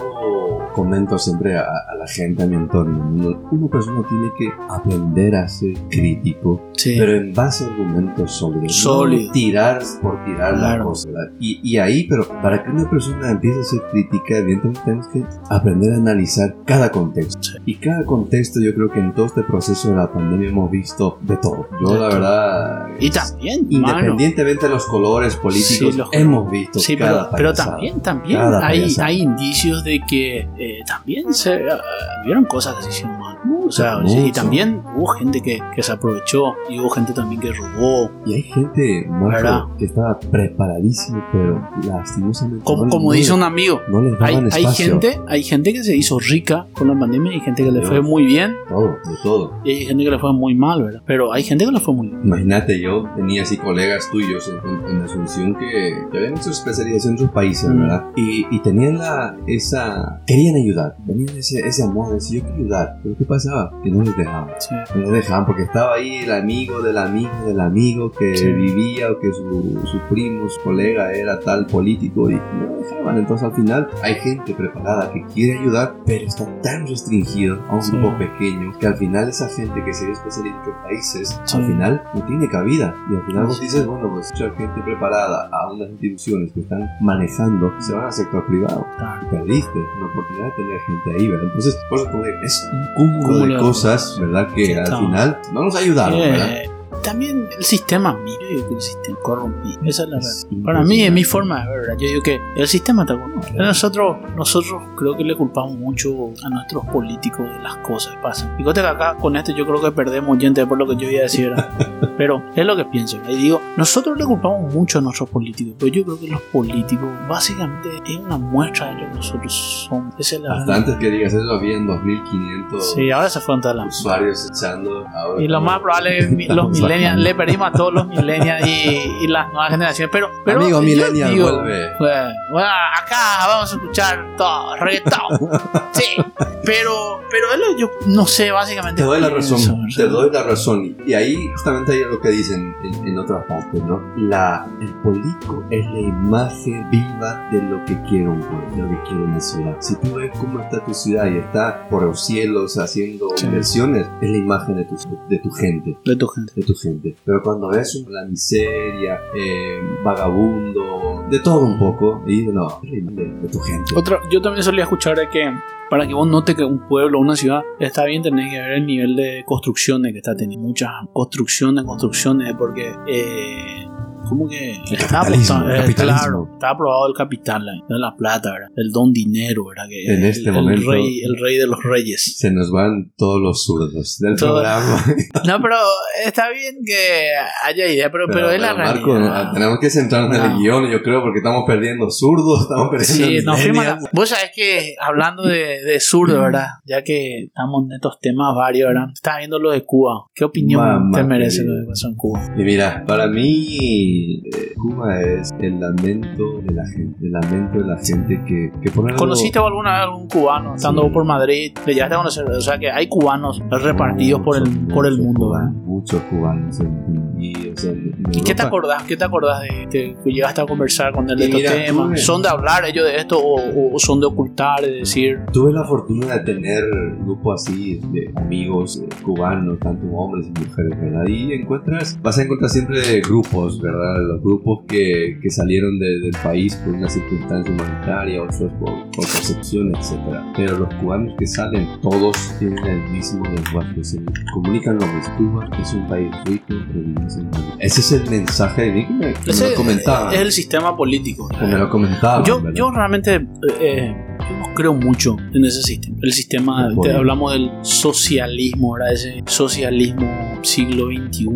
[0.74, 5.48] comento siempre a, a la gente, a mi entorno una persona tiene que aprender a
[5.48, 8.76] ser crítico, pero en base a argumentos sólidos.
[8.76, 9.26] Sólido.
[9.26, 11.08] No tirar por tirar la cosa.
[11.38, 15.24] Y, y, ahí, pero para que una persona empiece a ser crítica, evidentemente tenemos que
[15.50, 17.48] aprender a analizar cada contexto.
[17.66, 21.18] Y cada contexto, yo creo que en todo este proceso de la pandemia hemos visto
[21.22, 21.68] de todo.
[21.80, 22.88] Yo, la verdad.
[22.98, 28.40] Y también, independientemente de los colores políticos, hemos visto sí, cada pero, pero, también, también
[28.40, 31.78] hay, hay indicios de que eh, también se uh,
[32.24, 33.19] vieron cosas que se hicieron
[33.66, 34.26] O sea, Mucho.
[34.26, 38.10] y también hubo gente que, que se aprovechó y hubo gente también que robó.
[38.26, 39.06] Y hay gente.
[39.08, 42.64] Marco, que estaba preparadísimo, pero lastimosamente.
[42.64, 45.96] Como, no- como dice un amigo, No les hay, hay gente, hay gente que se
[45.96, 47.88] hizo rica con la pandemia, hay gente que le Dios.
[47.90, 49.52] fue muy bien Todo, de todo.
[49.64, 51.02] y hay gente que le fue muy mal, ¿verdad?
[51.06, 52.20] Pero hay gente que le fue muy bien.
[52.24, 57.18] Imagínate, yo tenía así colegas tuyos en, en Asunción que, que habían hecho especialización en
[57.18, 57.80] sus países, Mm.
[57.82, 58.04] ¿verdad?
[58.16, 60.20] Y, y tenían la, esa...
[60.26, 62.96] Querían ayudar, tenían ese, ese amor de decir, yo quiero ayudar.
[63.02, 63.72] Pero ¿qué pasaba?
[63.82, 64.50] Que no les dejaban.
[64.58, 64.74] Sí.
[64.94, 68.52] No les dejaban porque estaba ahí el amigo del amigo del amigo que Sí.
[68.52, 73.16] vivía o que su, su primo, su colega era tal político y no dejaban.
[73.18, 77.82] Entonces al final hay gente preparada que quiere ayudar, pero está tan restringido a un
[77.82, 77.92] Sí.
[77.92, 81.64] grupo pequeño que al final esa gente que se ve especialista en otros países, al
[81.66, 82.94] final no tiene cabida.
[83.10, 86.88] Y al final vos dices, bueno, pues mucha gente preparada a unas instituciones que están
[87.00, 88.86] manejando se van al sector privado.
[88.98, 89.28] Claro.
[89.30, 91.46] Perdiste la oportunidad de tener gente ahí, ¿verdad?
[91.46, 94.48] Entonces, por eso es un cúmulo Cúmulo de cosas, ¿verdad?
[94.54, 96.62] Que al final no nos ayudaron, ¿verdad?
[97.02, 99.80] También el sistema, yo digo que el sistema corrompido.
[99.84, 100.64] Esa es la Es verdad.
[100.64, 103.64] Para mí, en mi forma de ver, yo digo que el sistema está corrompido.
[103.64, 108.56] Nosotros, nosotros creo que le culpamos mucho a nuestros políticos de las cosas que pasan.
[108.56, 111.20] Fíjate que acá con este yo creo que perdemos gente por lo que yo iba
[111.20, 111.52] a decir.
[112.16, 113.18] Pero es lo que pienso.
[113.28, 117.08] Y digo, nosotros le culpamos mucho a nuestros políticos, pero yo creo que los políticos
[117.26, 120.14] básicamente es una muestra de lo que nosotros somos.
[120.18, 125.06] Esa es la Hasta antes que digas eso, habían 2500 Sí, ahora se usuarios echando.
[125.08, 129.24] Ahora Y lo más probable es los millennials, le perdimos a todos los millennials y,
[129.24, 130.10] y las nuevas generaciones.
[130.12, 131.90] Pero, pero Amigo millennial, digo, vuelve.
[131.98, 132.68] Bueno, bueno,
[133.02, 135.50] acá vamos a escuchar todo, reggaetón.
[135.92, 136.16] Sí,
[136.64, 139.02] pero, pero yo no sé, básicamente.
[139.02, 140.96] Te doy la razón, te doy la razón.
[141.06, 144.00] Y ahí justamente hay lo que dicen en, en otras partes, ¿no?
[144.16, 148.88] La, el político es la imagen viva de lo que quiere un pueblo, de lo
[148.88, 149.76] que quiere una ciudad.
[149.80, 153.46] Si tú ves cómo está tu ciudad y está por los cielos haciendo Sí.
[153.46, 154.96] inversiones, es la imagen de tu,
[155.28, 155.96] de tu gente.
[156.04, 156.52] De tu gente.
[156.56, 157.16] de tu gente.
[157.24, 163.48] Pero cuando ves la miseria, eh, vagabundo, de todo un poco, y no, de, de
[163.48, 163.94] tu gente.
[163.96, 165.50] Otra, yo también solía escuchar de que
[165.90, 168.72] para que vos notes que un pueblo o una ciudad está bien, tenés que ver
[168.72, 170.66] el nivel de construcciones que está teniendo.
[170.66, 172.94] Muchas construcciones, construcciones, porque.
[173.08, 173.86] Eh,
[174.28, 176.18] como que está capitalismo, apostado- el capitalismo.
[176.20, 178.68] claro, está aprobado el capital, de la plata, ¿verdad?
[178.76, 179.84] el don dinero, ¿verdad?
[179.88, 182.36] Que En el, este el momento- rey, el rey de los reyes.
[182.38, 185.04] Se nos van todos los zurdos del Todo- programa.
[185.46, 185.76] No, pero
[186.24, 187.28] está bien que
[187.66, 189.44] haya idea, pero, pero, es la Marco, realidad.
[189.46, 190.58] no, tenemos que centrarnos en el No.
[190.58, 194.04] guion, yo creo, porque estamos perdiendo zurdos, estamos perdiendo Sí, la- millennials.
[194.12, 196.66] Vos sabés que hablando de, de zurdo, ¿verdad?
[196.86, 199.08] Ya que estamos en estos temas varios, ¿verdad?
[199.12, 200.26] Estás viendo lo de Cuba.
[200.34, 201.74] ¿Qué opinión Mamá te merece querida.
[201.74, 202.54] lo que pasó en Cuba?
[202.56, 204.09] Y mira, para mí
[204.44, 208.90] eh, Cuba es el lamento de la gente, el lamento de la gente que, que
[208.90, 211.10] por algo- ¿Conociste alguna vez algún cubano estando Sí.
[211.10, 211.72] por Madrid?
[211.86, 215.52] Le llegaste a conocer, o sea que hay cubanos repartidos por el, por el mundo,
[215.84, 219.02] Muchos cubanos en, y, o sea, en ¿Y qué te acordás?
[219.02, 222.22] ¿Qué te acordás de que, que llegaste a conversar con él de Y estos temas?
[222.22, 225.40] ¿Son de hablar ellos de esto o, o son de ocultar, de decir?
[225.52, 230.50] Tuve la fortuna de tener un grupo así de amigos eh, cubanos, tanto hombres y
[230.66, 231.26] mujeres, ¿verdad?
[231.28, 233.99] Y encuentras, vas a encontrar siempre grupos, ¿verdad?
[234.18, 239.24] Los grupos que, que salieron de- del país por una circunstancia humanitaria, otros por, por
[239.26, 240.18] percepción, etc.
[240.56, 244.20] Pero los cubanos que salen, todos tienen el mismo lenguaje, se
[244.54, 245.36] comunican lo mismo.
[245.38, 249.52] Cuba es un país rico, pero un- Ese es el mensaje de que me, que
[249.52, 250.34] me lo comentaban.
[250.34, 251.48] es el sistema político.
[251.48, 252.44] que me lo comentaban.
[252.44, 252.76] Yo, ¿verdad?
[252.76, 253.46] yo realmente
[253.80, 254.14] eh,
[254.50, 256.16] yo no creo mucho en ese sistema.
[256.22, 259.12] El sistema, te- hablamos del socialismo, ¿verdad?
[259.12, 260.26] Ese socialismo
[260.62, 261.46] siglo XXI.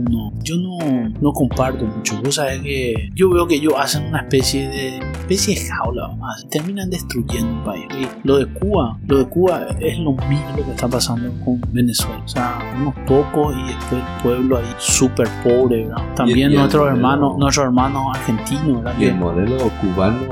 [0.44, 0.78] Yo no,
[1.20, 2.20] no comparto mucho.
[2.22, 6.48] Vos sabés que yo veo que ellos hacen una especie de especie de jaula, decir.
[6.50, 7.84] terminan destruyendo un país.
[7.98, 11.60] Y lo de Cuba, lo de Cuba es lo mismo lo que está pasando con
[11.72, 12.22] Venezuela.
[12.24, 16.14] O sea, unos pocos y después el pueblo ahí súper pobre, ¿verdad?
[16.14, 18.94] También y el nuestros modelo- hermanos, nuestros hermanos argentinos, ¿verdad?
[19.00, 20.22] Y el modelo cubano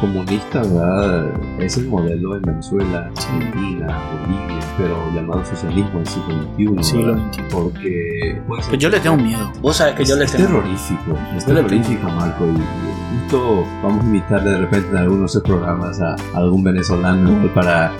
[0.00, 1.60] comunista, ¿verdad?
[1.60, 6.42] Es el modelo en Venezuela, Argentina, Bolivia, pero llamado socialismo del siglo
[6.78, 6.82] XXI.
[6.84, 7.14] Siglo.
[7.30, 7.42] XXI.
[7.50, 8.42] Porque.
[8.46, 9.52] pues, Pero yo le tengo miedo.
[9.60, 12.44] Vos sabés que yo le es tengo terrorífico, es Yo le tengo- terrorífico, Marco.
[12.46, 17.54] Y, justo vamos a invitarle de repente en algunos programas a, a algún venezolano ¿no?
[17.54, 17.92] para,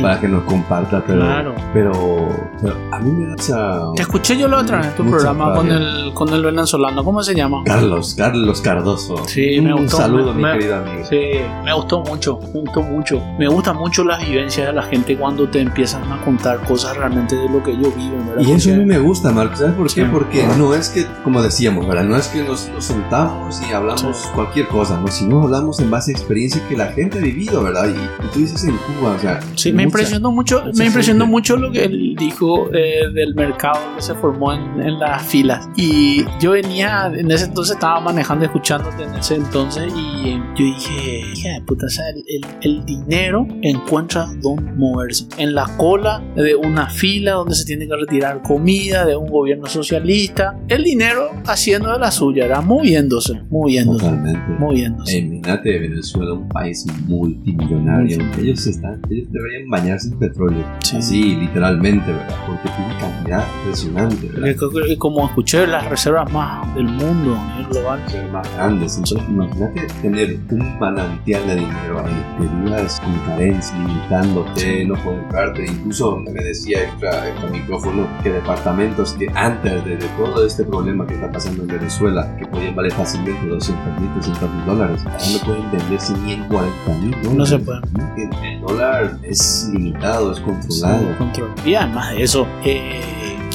[0.00, 1.54] para que nos comparta, pero, Claro.
[1.72, 2.28] pero,
[2.62, 3.92] pero a mí me da mucha.
[3.96, 7.04] Te escuché yo la otra vez en tu programa con el, con el venezolano.
[7.04, 7.62] ¿Cómo se llama?
[7.64, 9.16] Carlos, Carlos Cardoso.
[9.26, 11.04] Sí, me Un gustó, saludo, me- mi querido amigo.
[11.08, 11.20] Sí,
[11.64, 13.22] me gustó mucho, me gustó mucho.
[13.38, 17.36] Me gustan mucho las vivencias de la gente cuando te empiezan a contar cosas realmente
[17.36, 18.42] de lo que ellos viven, ¿verdad?
[18.42, 19.56] Y eso a mí me gusta, Marco.
[19.56, 20.02] ¿Sabes por qué?
[20.04, 20.08] Sí.
[20.10, 22.04] Porque no es que, como decíamos, ¿verdad?
[22.04, 24.28] No es que nos, nos sentamos y hablamos Sí.
[24.34, 25.08] cualquier cualquier cosa, ¿no?
[25.08, 27.88] Si no hablamos en base a experiencia que la gente ha vivido, ¿verdad?
[27.88, 29.40] Y, tú dices en Cuba, o sea...
[29.54, 34.02] Sí, me impresionó mucho, me impresionó mucho lo que él dijo eh, del mercado que
[34.02, 35.68] se formó en, en, las filas.
[35.76, 41.20] Y yo venía, en ese entonces estaba manejando, escuchándote en ese entonces, y yo dije,
[41.34, 45.26] hija de puta, o sea, el, el, el dinero encuentra dónde moverse.
[45.38, 49.66] En la cola de una fila donde se tiene que retirar comida de un gobierno
[49.66, 50.58] socialista.
[50.68, 54.04] El dinero haciendo de la suya, era moviéndose, moviéndose.
[54.04, 54.49] Totalmente.
[54.58, 55.18] Moviéndose.
[55.18, 58.18] Imagínate Venezuela, un país multimillonario.
[58.38, 60.64] Ellos, están, ellos deberían bañarse en petróleo.
[60.82, 60.96] Sí.
[60.96, 62.36] Así, literalmente, ¿verdad?
[62.46, 64.96] Porque tiene cantidad impresionante, ¿verdad?
[64.98, 68.00] Como escuché, las reservas más del mundo nivel global.
[68.08, 68.96] Son más grandes.
[68.96, 72.24] Entonces, imagínate tener un manantial de dinero ahí.
[72.38, 75.66] Te digas con carencia, limitándote, no poder verte.
[75.66, 81.06] Incluso me decía extra, extra micrófono que departamentos que antes de, de, todo este problema
[81.06, 84.10] que está pasando en Venezuela, que podían valer fácilmente 200 mil,
[84.40, 87.32] 300 mil dólares, no pueden vender 140 mil dólares.
[87.32, 87.80] No se puede.
[88.16, 90.98] El, el dólar es limitado, es controlado.
[91.00, 91.50] Sí, control.
[91.64, 93.00] Y además de eso, eh,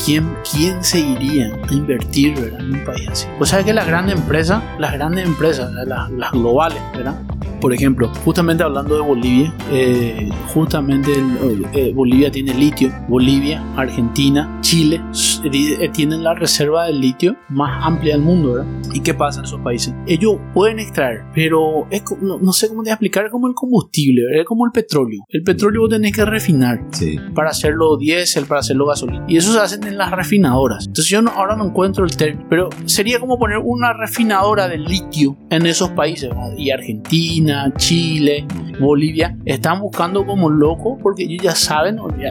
[0.05, 2.59] ¿quién, ¿quién se iría a invertir ¿verdad?
[2.59, 3.27] en un país así?
[3.37, 7.15] Pues sabes que las grandes empresas, las grandes empresas, las, las globales, ¿verdad?
[7.59, 12.91] Por ejemplo, justamente hablando de Bolivia, eh, justamente el, eh, Bolivia tiene litio.
[13.07, 15.01] Bolivia, Argentina, Chile
[15.43, 18.67] eh, tienen la reserva de litio más amplia del mundo, ¿verdad?
[18.93, 19.93] ¿Y qué pasa en esos países?
[20.07, 24.23] Ellos pueden extraer, pero es, no, no, sé cómo te explicar, es como el combustible,
[24.25, 24.41] ¿verdad?
[24.41, 25.23] es como el petróleo.
[25.29, 27.17] El petróleo vos tenés que refinar Sí.
[27.33, 29.25] para hacerlo diésel, para hacerlo gasolina.
[29.27, 30.87] Y eso se hace en las refinadoras.
[30.87, 34.77] Entonces yo no, ahora no encuentro el término, pero sería como poner una refinadora de
[34.77, 36.53] litio en esos países, ¿verdad?
[36.57, 37.44] Y Argentina,
[37.77, 38.45] Chile,
[38.79, 42.29] Bolivia, están buscando como locos porque ellos ya saben, ya,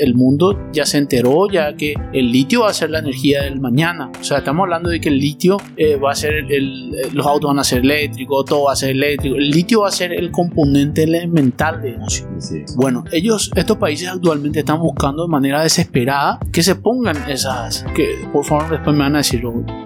[0.00, 3.60] el mundo ya se enteró ya que el litio va a ser la energía del
[3.60, 4.10] mañana.
[4.20, 7.26] O sea, estamos hablando de que el litio eh, va a ser, el, el, los
[7.26, 9.36] autos van a ser eléctricos, todo va a ser eléctrico.
[9.36, 12.26] El litio va a ser el componente elemental de negocio.
[12.38, 12.64] Sí.
[12.76, 18.26] Bueno, ellos, estos países actualmente están buscando de manera desesperada que se pongan esas, que
[18.32, 19.42] por favor después me van a decir,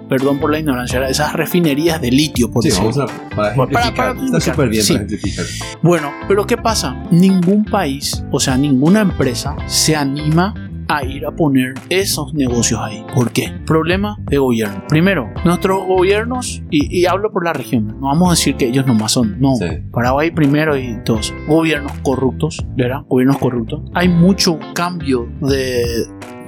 [0.09, 3.05] perdón por la ignorancia, esas refinerías de litio, por Sí, decirlo.
[3.35, 4.15] para Para- para.
[4.51, 4.93] Súper bien Sí.
[4.93, 5.45] para ejemplificar.
[5.81, 7.03] Bueno, pero ¿qué pasa?
[7.11, 10.53] Ningún país, o sea, ninguna empresa se anima
[10.89, 13.05] a ir a poner esos negocios ahí.
[13.13, 13.51] ¿Por qué?
[13.65, 14.83] Problema de gobierno.
[14.87, 18.85] Primero, nuestros gobiernos, y, y hablo por la región, no vamos a decir que ellos
[18.87, 19.55] nomás son, no.
[19.55, 19.65] Sí.
[19.91, 21.33] Paraguay primero y todos.
[21.45, 23.01] Gobiernos corruptos, ¿verdad?
[23.09, 23.81] Gobiernos corruptos.
[23.95, 25.83] Hay mucho cambio de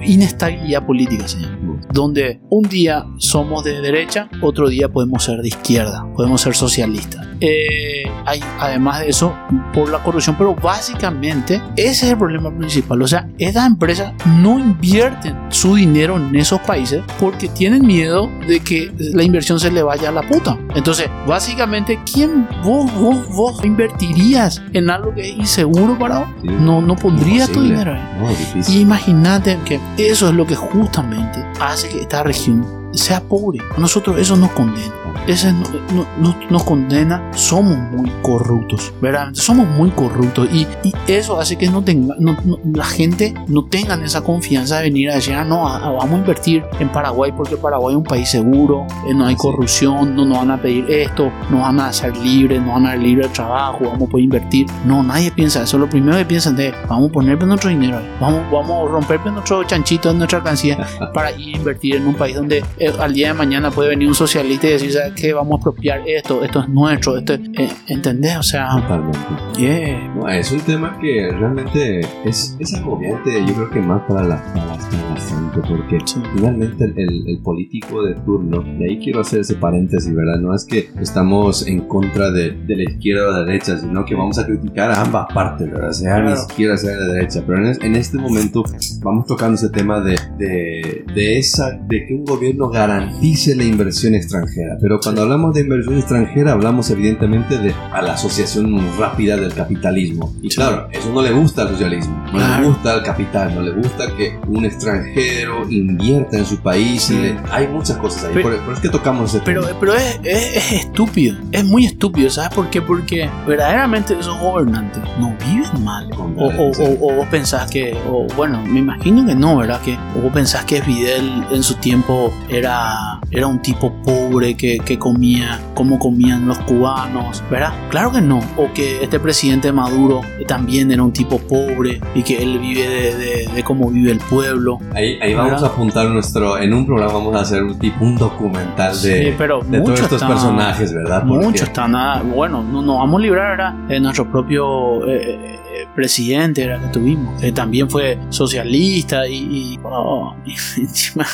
[0.02, 1.50] inestabilidad política, señor.
[1.92, 7.26] Donde un día somos de derecha, otro día podemos ser de izquierda, podemos ser socialistas.
[7.40, 9.34] Eh, hay, además de eso,
[9.72, 13.00] por la corrupción, pero básicamente ese es el problema principal.
[13.02, 18.60] O sea, estas empresas no invierten su dinero en esos países porque tienen miedo de
[18.60, 20.58] que la inversión se le vaya a la puta.
[20.74, 26.28] Entonces, básicamente, ¿quién vos, vos, vos invertirías en algo que es inseguro para vos?
[26.42, 26.48] Sí.
[26.48, 28.00] No, no pondrías tu dinero ahí.
[28.18, 28.30] No.
[28.68, 33.60] Y imagínate que eso es lo que justamente hace que esta región sea pobre.
[33.76, 34.94] A nosotros eso nos condena.
[35.26, 37.30] Eso no- no- no- nos condena.
[37.32, 39.28] Somos muy corruptos, ¿verdad?
[39.32, 43.64] Somos muy corruptos y, y eso hace que no tenga, no- no- la gente no
[43.64, 47.56] tenga esa confianza de venir a decir, ah, no, vamos a invertir en Paraguay porque
[47.56, 51.30] Paraguay es un país seguro, eh, no hay corrupción, no nos van a pedir esto,
[51.50, 54.24] nos van a hacer libres, nos van a dar libre de trabajo, vamos a poder
[54.24, 54.66] invertir.
[54.86, 55.78] No, nadie piensa eso.
[55.78, 58.00] Lo primero que piensan es, vamos a poner nuestro dinero.
[58.20, 60.78] Vamos, vamos a romper nuestro chanchito, nuestra alcancía
[61.14, 64.08] para ir a invertir en un país donde eh, al día de mañana puede venir
[64.08, 65.32] un socialista y decir, ¿sabes qué?
[65.32, 68.36] Vamos a apropiar esto, esto es nuestro, esto es- eh, ¿entendés?
[68.38, 69.18] O sea, Totalmente.
[69.58, 70.14] yeah.
[70.16, 74.42] No, es un tema que realmente es, es agobiante, yo creo que más para la,
[74.54, 76.20] para la, para la gente, porque Sí.
[76.34, 80.38] finalmente el, el- el político de turno, y ahí quiero hacer ese paréntesis, ¿verdad?
[80.40, 84.14] No es que estamos en contra de, de la izquierda o la derecha, sino que
[84.14, 85.92] vamos a criticar a ambas partes, ¿verdad?
[85.92, 86.40] Sea la Claro.
[86.48, 88.62] izquierda, sea la derecha, pero en, en este momento
[89.02, 94.14] vamos tocando ese tema de, de, de esa, de que un gobierno garantice la inversión
[94.14, 99.52] extranjera, pero cuando hablamos de inversión extranjera hablamos evidentemente de a la asociación rápida del
[99.54, 100.32] capitalismo.
[100.42, 102.62] Y claro, eso no le gusta al socialismo, no Claro.
[102.62, 107.02] le gusta al capital, no le gusta que un extranjero invierta en su país.
[107.02, 107.14] Sí.
[107.14, 109.64] y le- hay muchas cosas ahí, Pero- por, por eso es que tocamos ese Pero,
[109.66, 109.78] tema.
[109.80, 112.80] pero es, es- es estúpido, es muy estúpido, ¿sabes por qué?
[112.82, 116.08] Porque verdaderamente esos gobernantes no viven mal.
[116.16, 119.80] O, o- o- o vos pensás que, o bueno, me imagino que no, ¿verdad?
[119.82, 124.78] Que, o vos pensás que Fidel en su tiempo era, era un tipo pobre que,
[124.78, 127.72] que comía como comían los cubanos, ¿verdad?
[127.90, 128.40] Claro que no.
[128.56, 133.48] O que este presidente Maduro también era un tipo pobre y que él vive de,
[133.54, 134.78] de, cómo vive el pueblo.
[134.94, 138.16] Ahí, ahí vamos a apuntar nuestro, en un programa vamos a hacer un tipo, un
[138.16, 141.24] documental de, de todos estos personajes, ¿verdad?
[141.24, 141.92] Muchos están,
[142.34, 143.74] bueno, no nos vamos a librar ¿verdad?
[143.88, 145.06] de nuestro propio...
[145.08, 145.58] Eh,
[146.00, 150.34] presidente era que tuvimos, que también fue socialista y, oh,
[150.78, 151.26] encima,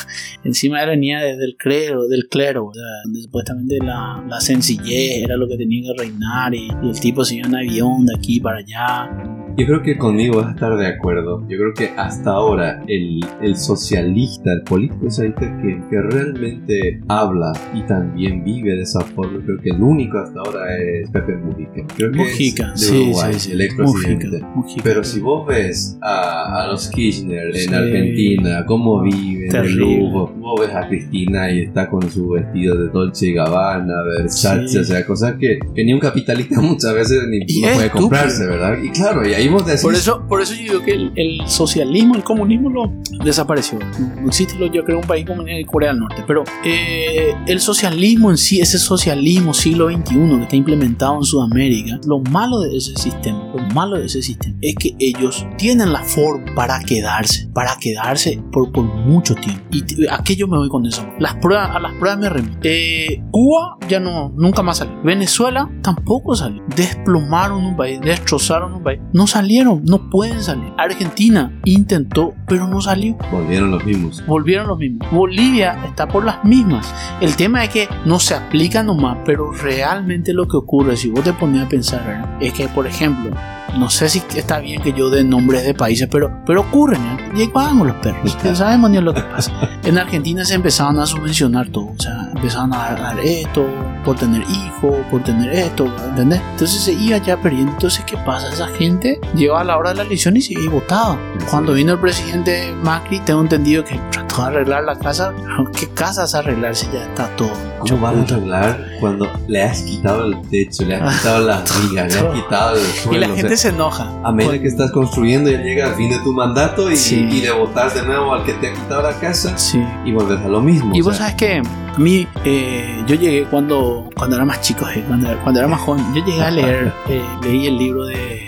[0.43, 2.69] encima era niña del clero, del clero,
[3.05, 7.23] donde supuestamente la, la, sencillez era lo que tenía que reinar y, y el tipo
[7.23, 10.77] se iba en avión de aquí para allá yo creo que conmigo vas a estar
[10.77, 11.41] de acuerdo.
[11.49, 17.53] Yo creo que hasta ahora el, el socialista, el político socialista que, que, realmente habla
[17.73, 21.83] y también vive de esa forma, creo que el único hasta ahora es Pepe Mujica.
[21.95, 24.41] Creo que Mujica, es de Uruguay, sí, sí, el expresidente.
[24.83, 30.59] Pero si vos ves a, a los Kirchner en Argentina, cómo viven, el lujo, vos
[30.59, 35.03] ves a Cristina y está con su vestido de Dolce y Gabbana, Versace, o sea,
[35.03, 38.77] cosas que, que, ni un capitalista muchas veces ni no puede comprarse, ¿verdad?
[38.83, 39.46] Y claro, y ahí
[39.81, 42.93] por eso, por eso yo digo que el, socialismo, el comunismo lo
[43.23, 43.79] desapareció.
[44.21, 46.23] No existe, yo creo, un país como Corea del Norte.
[46.27, 51.99] Pero eh, el socialismo en sí, ese socialismo siglo XXI que está implementado en Sudamérica,
[52.05, 56.03] lo malo de ese sistema, lo malo de ese sistema es que ellos tienen la
[56.03, 59.63] forma para quedarse, para quedarse por, por mucho tiempo.
[59.71, 61.07] ¿Y a qué yo me voy con eso?
[61.19, 62.59] Las pruebas, a las pruebas me remito.
[62.63, 65.01] Eh, Cuba ya no, nunca más salió.
[65.03, 66.63] Venezuela tampoco salió.
[66.75, 68.99] Desplomaron un país, destrozaron un país.
[69.13, 70.73] No salió salieron, no pueden salir.
[70.77, 73.15] Argentina intentó, pero no salió.
[73.31, 74.23] Volvieron los mismos.
[74.25, 75.11] Volvieron los mismos.
[75.11, 76.91] Bolivia está por las mismas.
[77.21, 81.23] El tema es que no se aplica nomás, pero realmente lo que ocurre, si vos
[81.23, 83.29] te pones a pensar, es que, por ejemplo,
[83.75, 87.01] no sé si está bien que yo dé nombres de países, pero, pero ocurren.
[87.01, 87.17] ¿eh?
[87.35, 88.37] Y los perros.
[88.43, 89.51] Ya sabemos ni lo que pasa.
[89.83, 91.87] En Argentina se empezaban a subvencionar todo.
[91.87, 93.65] O sea, empezaban a dar esto
[94.03, 96.41] por tener hijos, por tener esto, ¿entendés?
[96.51, 97.73] Entonces se iba ya perdiendo.
[97.73, 98.49] Entonces, ¿qué pasa?
[98.49, 101.17] Esa gente llegaba a la hora de la elección y se votaba.
[101.49, 105.33] Cuando vino el presidente Macri, tengo entendido que trató de arreglar la casa.
[105.77, 107.51] ¿Qué casas arreglar si ya está todo?
[107.79, 112.13] ¿Cómo vas a arreglar cuando le has quitado el techo, le has quitado las vigas,
[112.13, 113.17] le has quitado el suelo?
[113.17, 114.11] Y la gente se enoja.
[114.23, 117.51] A medida que estás construyendo y llega al fin de tu mandato y, y de
[117.51, 119.83] votar de nuevo al que te ha quitado la casa sí.
[120.05, 120.95] y volver a lo mismo.
[120.95, 121.61] Y vos sabes que
[121.97, 125.81] a mí, eh, yo llegué cuando, cuando era más chico, eh, cuando, cuando, era más
[125.81, 128.47] joven, yo llegué a leer, eh, leí el libro de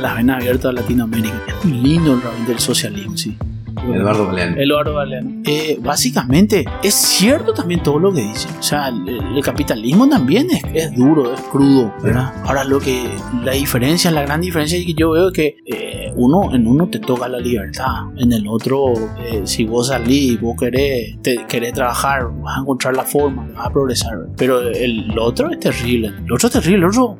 [0.00, 1.40] Las Venas Abiertas de Latinoamérica.
[1.46, 3.36] Es muy lindo el socialismo, sí.
[3.88, 4.56] Eduardo Galeano.
[4.56, 5.42] Eduardo Galeano.
[5.46, 8.48] Eh, básicamente, es cierto también todo lo que dice.
[8.58, 12.32] O sea, el, capitalismo también es, es, duro, es crudo, ¿verdad?
[12.44, 13.08] Ahora, lo que,
[13.42, 16.98] la diferencia, la gran diferencia que yo veo es que eh, uno, en uno te
[16.98, 21.72] toca la libertad, en el otro, eh, si vos salís y vos querés, te, querés
[21.72, 24.28] trabajar, vas a encontrar la forma, vas a progresar.
[24.36, 26.08] Pero el, otro es terrible.
[26.08, 27.18] El otro es terrible, el otro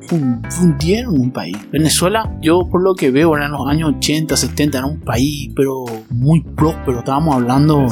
[0.49, 1.57] fundieron un país.
[1.71, 5.85] Venezuela, yo por lo que veo, en los años 80, 70, era un país, pero
[6.09, 7.87] muy próspero, estábamos hablando.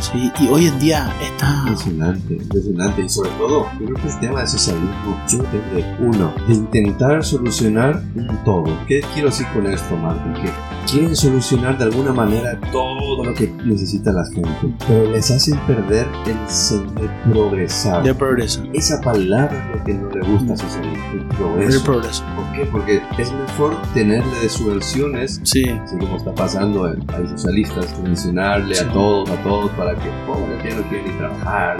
[0.00, 1.64] Sí, y hoy en día está.
[1.66, 3.02] Impresionante, impresionante.
[3.02, 8.02] Y sobre todo, creo que el tema de socialismo, yo desde uno, de intentar solucionar
[8.14, 8.64] un todo.
[8.86, 10.32] ¿Qué quiero decir con esto, Martín?
[10.34, 10.50] Que
[10.90, 16.06] quieren solucionar de alguna manera todo lo que necesita la gente, pero les hacen perder
[16.26, 18.02] el sentido de progresar.
[18.02, 18.62] De progreso.
[18.72, 21.78] Esa palabra es lo que no le gusta a socialismo, el progreso.
[21.78, 22.24] El progreso.
[22.36, 22.64] ¿Por qué?
[22.66, 25.68] Porque es mejor tenerle de subvenciones, sí.
[25.68, 30.62] así como está pasando en países socialistas, subvencionarle a todos, a todos, para que pobres
[30.64, 31.78] ya no quieren ni trabajar,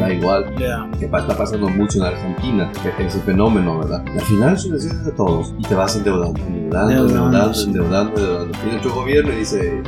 [0.00, 0.54] da igual.
[0.98, 4.04] Que está pasando mucho en Argentina, ese fenómeno, ¿verdad?
[4.14, 8.58] Y al final subvenciones a todos y te vas endeudando, endeudando, endeudando, endeudando, endeudando.
[8.62, 9.82] Viene otro gobierno y dice,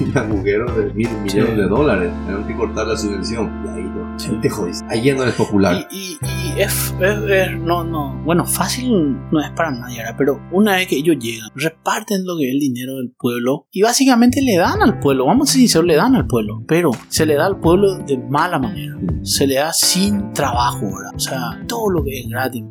[0.00, 3.50] un agujero de mil millones de dólares, tenemos que cortar la subvención.
[3.64, 3.92] Y ahí
[4.28, 4.86] no, te jodiste.
[4.88, 5.86] Ahí ya no eres popular.
[5.90, 10.88] Y, y, es, es, no, no, bueno, fácil no es para nadie, pero una vez
[10.88, 14.82] que ellos llegan, reparten lo que es el dinero del pueblo y básicamente le dan
[14.82, 17.58] al pueblo vamos a ser sinceros, le dan al pueblo, pero se le da al
[17.58, 18.96] pueblo de mala manera.
[19.22, 21.12] Se le da sin trabajo, ¿verdad?
[21.14, 22.64] O sea, todo lo que es gratis,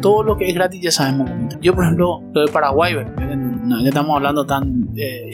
[0.00, 1.30] todo lo que es gratis ya sabemos.
[1.60, 2.94] Yo, por ejemplo, lo de Paraguay,
[3.76, 5.30] no estamos hablando tan eh,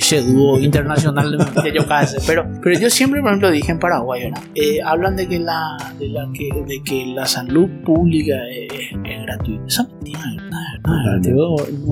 [0.60, 4.42] internacional de yo casi, pero, pero yo siempre, por ejemplo, dije en Paraguay, ¿verdad?
[4.54, 8.92] Eh, hablan de que la, de, la que, de que la salud pública es,
[9.24, 9.64] gratuita.
[9.66, 10.20] Esa mentira,
[10.50, 11.18] nada, nada,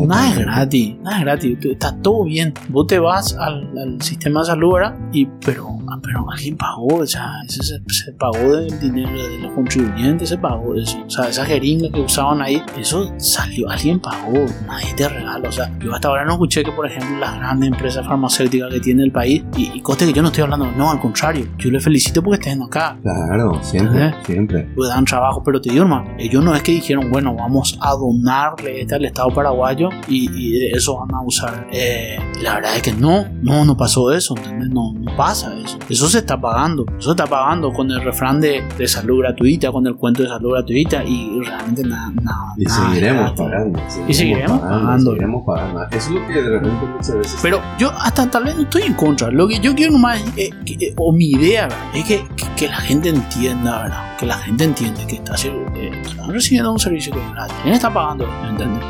[0.06, 2.52] nada es gratis, nada es gratis, está todo bien.
[2.68, 4.72] Vos te vas al, al sistema de salud
[5.12, 9.52] y, pero, ah, pero alguien pagó, o sea, ese se, pagó del dinero de los
[9.52, 11.02] contribuyentes, se pagó eso.
[11.04, 15.48] O sea, esa jeringa que usaban ahí, eso salió, alguien pagó, nadie te regala.
[15.48, 18.80] O sea, yo hasta ahora no escuché que, por ejemplo, las grandes empresas farmacéuticas que
[18.80, 19.44] tiene el país.
[19.56, 21.46] Y, y coste que yo no estoy hablando, no, al contrario.
[21.58, 22.98] Yo le felicito porque estén acá.
[23.02, 24.14] Claro, siempre, ¿Eh?
[24.24, 24.68] siempre.
[24.76, 27.92] Le dan trabajo, pero te digo, hermano, ellos no es que dijeron, bueno, vamos a
[27.92, 31.68] donarle este al Estado paraguayo y, y de eso van a usar.
[31.72, 34.68] Eh, la verdad es que no, no, no pasó eso, ¿entendés?
[34.70, 35.78] No, no pasa eso.
[35.88, 36.84] Eso se está pagando.
[36.98, 40.28] Eso se está pagando con el refrán de, de salud gratuita, con el cuento de
[40.28, 42.54] salud gratuita y realmente nada, nada.
[42.56, 43.34] Y seguiremos nada.
[43.34, 43.80] pagando.
[44.08, 45.10] Y seguiremos pagando.
[45.10, 45.82] Seguiremos pagando.
[45.90, 47.38] Eso es lo que de repente muchas veces.
[47.42, 49.30] Pero yo hasta tal vez no estoy en contra.
[49.30, 51.78] Lo que yo quiero nomás, eh, que- eh, o mi idea, ¿verdad?
[51.94, 54.11] es que, que, que la gente entienda, ¿verdad?
[54.22, 55.34] Que la gente entienda que está,
[56.28, 57.56] recibiendo un servicio que es gratis.
[57.64, 58.28] ¿Quién está pagando?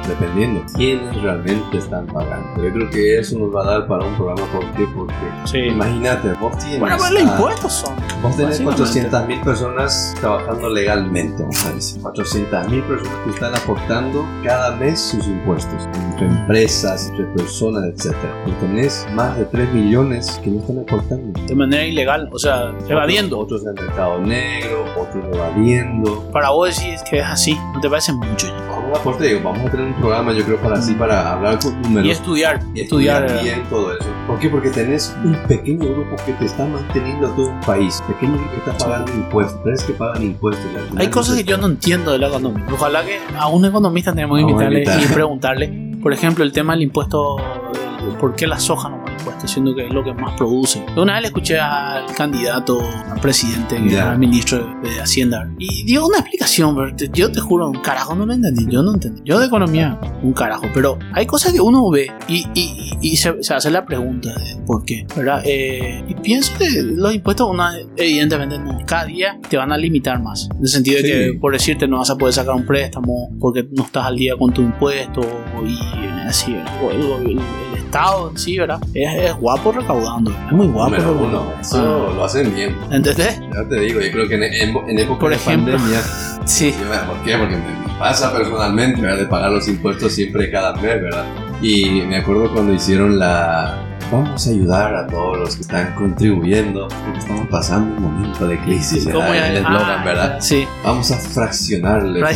[0.07, 2.63] Dependiendo quiénes realmente están pagando.
[2.63, 4.43] Yo creo que eso nos va a dar para un programa.
[4.53, 4.87] ¿Por qué?
[4.95, 5.15] Porque
[5.47, 5.59] Sí.
[5.61, 6.81] imagínate, vos tienes.
[6.81, 7.95] Bueno, pues los a- impuestos son.
[7.97, 8.65] Vos tenés básicamente.
[8.65, 12.03] 400 mil personas trabajando legalmente, vamos a decir.
[12.03, 15.89] 400 mil personas que están aportando cada mes sus impuestos.
[16.11, 18.15] Entre empresas, entre personas, etc.
[18.47, 21.41] Y tenés más de 3 millones que no están aportando.
[21.47, 23.39] De manera ilegal, o sea, evadiendo.
[23.39, 26.29] Otros, otros en el mercado negro, otros evadiendo.
[26.33, 28.47] Para vos decir que es así, ¿no te parece mucho?
[28.69, 31.33] Vamos a, por te digo, vamos a tener un programa, yo creo, para así, para
[31.33, 32.07] hablar con números.
[32.07, 33.27] Y estudiar, y estudiar.
[33.31, 34.09] eh, bien todo eso.
[34.27, 34.49] ¿Por qué?
[34.49, 38.85] Porque tenés un pequeño grupo que te está manteniendo todo un país, pequeño que está
[38.85, 40.67] pagando impuestos, tres que pagan impuestos.
[40.97, 42.67] Hay cosas que yo no entiendo de la economía.
[42.73, 45.03] Ojalá que a un economista tenemos que a invitarle invitar.
[45.03, 49.51] y preguntarle, por ejemplo, el tema del impuesto, el- ¿por qué la soja no impuestos?
[49.51, 50.85] Siendo que es lo que más produce.
[50.97, 53.99] Una vez le escuché al candidato, al presidente, que Ya.
[54.03, 58.15] era ministro de Hacienda, y dio una explicación, pero te- yo te juro, un carajo
[58.15, 59.23] no lo entendí, yo no entendí.
[59.25, 63.43] Yo de economía, un carajo, pero hay cosas que uno ve y, y- y se,
[63.43, 65.43] se hace la pregunta de por qué, ¿verdad?
[65.45, 67.65] Eh, y pienso que los impuestos, uno,
[67.97, 68.79] evidentemente, no.
[68.87, 70.49] cada día te van a limitar más.
[70.55, 71.09] En el sentido de Sí.
[71.33, 74.35] que, por decirte, no vas a poder sacar un préstamo porque no estás al día
[74.37, 75.21] con tu impuesto
[75.67, 76.55] y así,
[76.85, 77.01] o el,
[77.31, 78.81] el- el Estado en sí, ¿verdad?
[78.95, 80.95] Es, es guapo recaudando, es muy guapo.
[80.95, 81.27] Recaudando.
[81.43, 82.75] uno, eso Ah, lo hacen bien.
[82.91, 83.39] ¿Entendés?
[83.55, 85.75] Ya te digo, yo creo que en, en, en época Por de ejemplo.
[85.77, 86.01] pandemia,
[86.47, 86.75] Sí.
[87.07, 87.37] ¿por qué?
[87.37, 89.19] Porque me pasa personalmente, ¿verdad?
[89.19, 91.27] De pagar los impuestos siempre cada mes, ¿verdad?
[91.61, 93.79] Y me acuerdo cuando hicieron la...
[94.11, 98.59] Vamos a ayudar a todos los que están contribuyendo, porque estamos pasando un momento de
[98.61, 99.49] crisis, ¿Cómo ¿verdad?
[99.51, 100.37] el eslogan, ah, ¿verdad?
[100.41, 100.67] Sí.
[100.85, 102.21] Vamos a fraccionarle.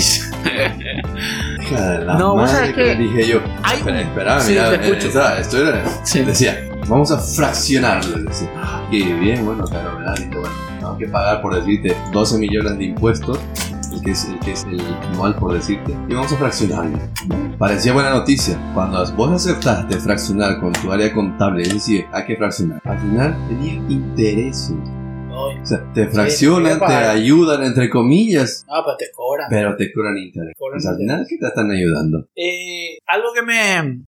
[1.66, 3.40] Hija de la No, vos madre sabés que que dije yo.
[3.62, 5.08] hay Espera, espera, Sí, mira, te eh, escucho.
[5.08, 6.20] esa- esto era- Sí.
[6.22, 8.50] decía, vamos a fraccionarle, decía.
[8.90, 10.48] Y bien, bueno, fenomenal, y bueno,
[10.78, 13.38] tengo que pagar por decirte 12 millones de impuestos,
[13.92, 14.80] el que es el, que es el
[15.12, 16.98] anual por decirte, y vamos a fraccionarle.
[17.58, 18.56] Parecía buena noticia.
[18.74, 23.36] Cuando vos aceptaste fraccionar con tu área contable, es decir, hay que fraccionar, al final
[23.48, 24.76] tenía intereses.
[25.36, 29.46] Ay, O sea, te fraccionan, te ayudan, entre comillas, Ah, pues te cobran.
[29.50, 30.54] pero te cobran interés.
[30.58, 32.28] Cobran Pues al final, ¿qué te están ayudando?
[32.34, 34.04] Eh, algo que me,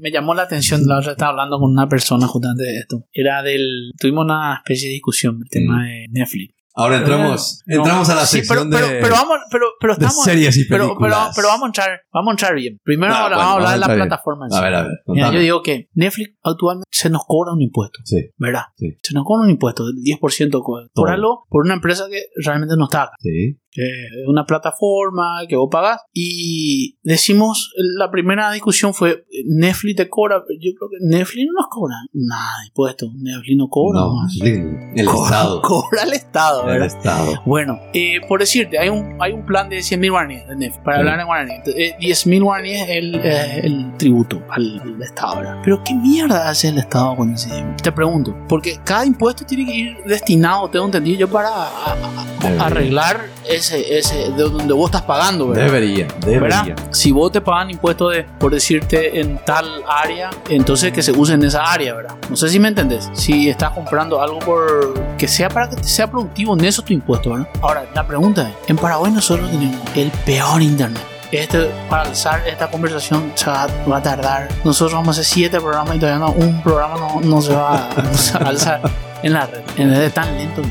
[0.00, 3.04] me llamó la atención, la otra estaba hablando con una persona justamente de esto.
[3.12, 3.92] Era del.
[3.98, 6.54] Tuvimos una especie de discusión del tema de Netflix.
[6.74, 9.94] Ahora entramos, No, entramos a la sí, sección pero, de, pero, pero vamos, pero, pero
[9.96, 10.24] de estamos.
[10.24, 11.18] series y pero, películas.
[11.18, 12.78] pero, pero vamos a entrar, vamos a entrar bien.
[12.82, 13.98] Primero Ah, vamos bueno, a hablar de la bien.
[13.98, 14.46] plataforma.
[14.46, 14.56] en sí.
[14.58, 17.98] A ver, a ver, Mira, yo digo que Netflix actualmente se nos cobra un impuesto,
[18.04, 18.62] Sí, ¿verdad?
[18.76, 18.96] Sí.
[19.02, 21.06] Se nos cobra un impuesto del 10% co- por Todo.
[21.08, 23.12] algo, por una empresa que realmente no está acá.
[23.20, 23.58] sí.
[23.74, 30.08] que es una plataforma que vos pagás y decimos la primera discusión fue Netflix te
[30.10, 34.14] cobra yo creo que Netflix no nos cobra nada de impuestos Netflix no cobra No,
[34.14, 34.34] más.
[34.42, 35.62] El Cobra- Estado.
[35.62, 36.86] cobra el Estado El ¿verdad?
[36.86, 37.42] Estado.
[37.44, 40.84] bueno eh, por decirte hay un hay un plan de 100 mil guaraníes de Netflix
[40.84, 45.02] para hablar en guaraní Eh, 10 mil guaraníes es el, eh, el tributo al, al
[45.02, 45.56] Estado ¿verdad?
[45.64, 47.50] pero qué mierda hace el Estado con ese
[47.82, 51.96] te pregunto porque cada impuesto tiene que ir destinado tengo entendido yo para a-
[52.42, 55.64] a- arreglar ese, ese de donde vos estás pagando, ¿verdad?
[55.66, 56.62] Debería, debería.
[56.62, 56.76] ¿Verdad?
[56.92, 61.34] Si vos te pagan impuestos de, por decirte, en tal área, entonces que se use
[61.34, 62.14] en esa área, ¿verdad?
[62.30, 63.10] No sé si me entendés.
[63.14, 67.30] Si estás comprando algo por que sea para que sea productivo, en eso tu impuesto,
[67.30, 67.48] ¿verdad?
[67.60, 71.02] Ahora, la pregunta es, en Paraguay nosotros tenemos el peor internet.
[71.30, 74.48] Este, para alzar esta conversación se va, va a tardar.
[74.64, 77.88] Nosotros vamos a hacer siete programas y todavía no, un programa no, no se va
[77.88, 78.82] a alzar
[79.22, 79.60] en la red.
[79.76, 80.62] En es tan lento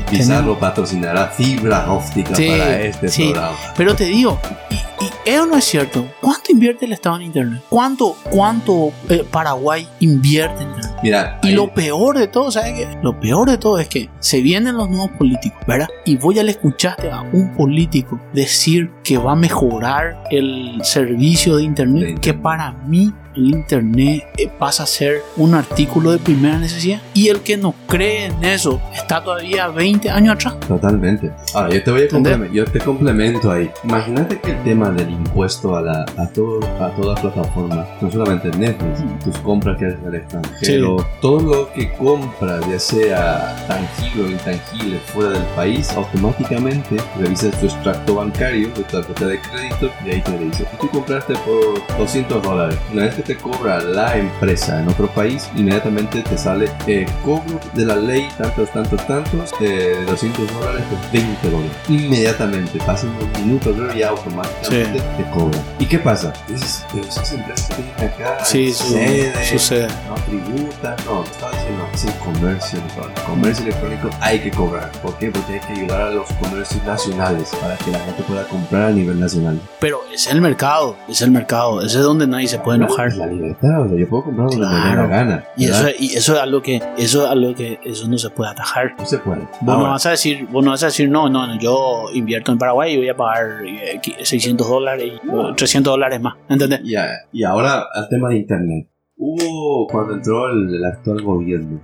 [0.42, 3.30] lo patrocinará fibra óptica Sí, para este sí.
[3.32, 3.56] programa.
[3.76, 4.38] Pero te digo,
[4.70, 4.74] y,
[5.04, 6.06] y ¿es o no es cierto?
[6.20, 7.62] ¿Cuánto invierte el Estado en Internet?
[7.68, 10.92] ¿Cuánto, cuánto eh, Paraguay invierte en Internet?
[11.02, 12.98] Mira, Y ahí- lo peor de todo, ¿sabes qué?
[13.02, 15.88] Lo peor de todo es que se vienen los nuevos políticos, ¿verdad?
[16.04, 21.56] Y vos ya le escuchaste a un político decir que va a mejorar el servicio
[21.56, 22.20] de Internet, De Internet.
[22.22, 27.00] que para mí el Internet eh, pasa a ser un artículo de primera necesidad.
[27.14, 30.58] Y el que no cree en eso está todavía 20 años atrás.
[30.66, 31.30] Totalmente.
[31.54, 33.70] Ahora, yo te voy a complementar, yo te complemento ahí.
[33.84, 38.48] Imagínate que el tema del impuesto a la a todo a toda plataforma, no solamente
[38.56, 39.18] Netflix, Mm.
[39.24, 44.30] tus compras que haces al extranjero, pero todo lo que compras, ya sea tangible o
[44.30, 50.10] intangible, fuera del país, automáticamente revisas tu extracto bancario de tu tarjeta de crédito y
[50.10, 52.78] ahí te dice, tú compraste por 200 dólares.
[52.92, 57.58] Una vez que te cobra la empresa en otro país, inmediatamente te sale el cobro
[57.74, 61.72] de la ley, tantos, tantos, tantos, de 200 dólares por 20 dólares.
[61.88, 65.62] Inmediatamente, pasan unos minutos, creo, y automáticamente te cobran.
[65.78, 66.32] ¿Y qué pasa?
[66.48, 69.88] Dices, pero esas empresas que tienen acá, Sí, su- sede, sucede.
[70.08, 73.22] no tributan, no, está diciendo, es el comercio electrónico.
[73.26, 74.90] Comercio electrónico hay que cobrar.
[75.02, 75.30] ¿Por qué?
[75.30, 78.90] Porque hay que ayudar a los comercios nacionales para que la gente pueda comprar a
[78.90, 79.60] nivel nacional.
[79.80, 83.11] Pero es el mercado, es el mercado, ese es donde nadie se puede enojar.
[83.12, 85.08] Es la libertad, o sea, yo puedo comprar me dé la Claro.
[85.08, 85.44] gana.
[85.56, 88.50] Y eso, y eso es algo que, eso es algo que, eso no se puede
[88.50, 88.94] atajar.
[88.98, 89.42] no se puede.
[89.60, 92.52] Vos no vas a decir, vos no vas a decir, no, no, no, yo invierto
[92.52, 96.80] en Paraguay y voy a pagar eh, 600 dólares y eh, 300 dólares más, ¿entendés?
[96.84, 98.88] y, a- y ahora al tema de internet.
[99.24, 101.80] Hubo cuando entró el, el actual gobierno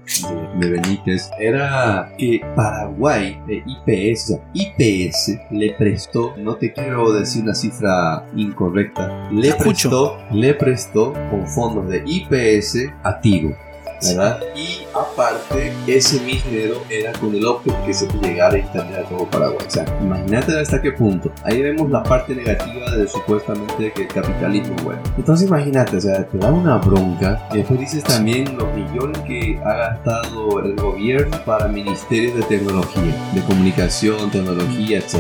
[0.58, 6.72] de, de Benítez, era que Paraguay, eh, IPS, o sea, IPS le prestó, no te
[6.72, 13.54] quiero decir una cifra incorrecta, le prestó, le prestó con fondos de IPS a Tigo.
[14.02, 14.40] ¿Verdad?
[14.54, 19.04] Y aparte, ese mismo dinero era con el objetivo que se puede llegar a internet
[19.04, 19.66] a todo Paraguay.
[19.66, 21.30] O sea, imagínate hasta qué punto.
[21.44, 25.00] Ahí vemos la parte negativa de supuestamente que el capitalismo bueno.
[25.16, 29.58] Entonces imagínate, o sea, te da una bronca y después dices también los millones que
[29.64, 35.16] ha gastado el gobierno para ministerios de tecnología, de comunicación, tecnología, etc.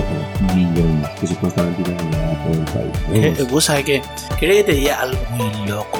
[0.54, 3.38] Millones que supuestamente iban a llegar a todo el país.
[3.38, 4.02] Eh, Vos sabés que,
[4.38, 5.98] querés que te diga algo muy loco.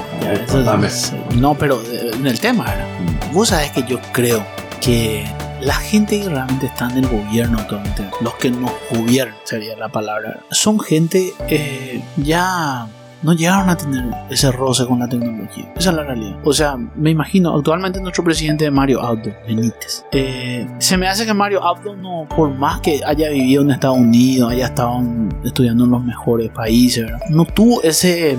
[1.36, 3.32] No, pero eh, en el tema, ¿verdad?
[3.32, 4.44] Vos sabés que yo creo
[4.80, 5.24] que
[5.60, 9.88] la gente que realmente está en el gobierno actualmente, los que nos gobiernan, sería la
[9.88, 12.86] palabra, son gente eh, ya
[13.20, 15.72] no llegaron a tener ese roce con la tecnología.
[15.76, 16.36] Esa es la realidad.
[16.44, 20.04] O sea, me imagino, actualmente nuestro presidente es Mario Abdo Benítez.
[20.12, 23.98] Eh, se me hace que Mario Abdo no, por más que haya vivido en Estados
[23.98, 27.18] Unidos, haya estado en- estudiando en los mejores países, ¿verdad?
[27.30, 28.36] no tuvo ese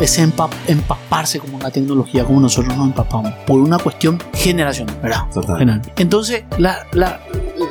[0.00, 5.22] ese empa- empaparse como la tecnología como nosotros nos empapamos por una cuestión generacional, ¿verdad?
[5.32, 5.82] Total.
[5.96, 7.20] Entonces, la, la-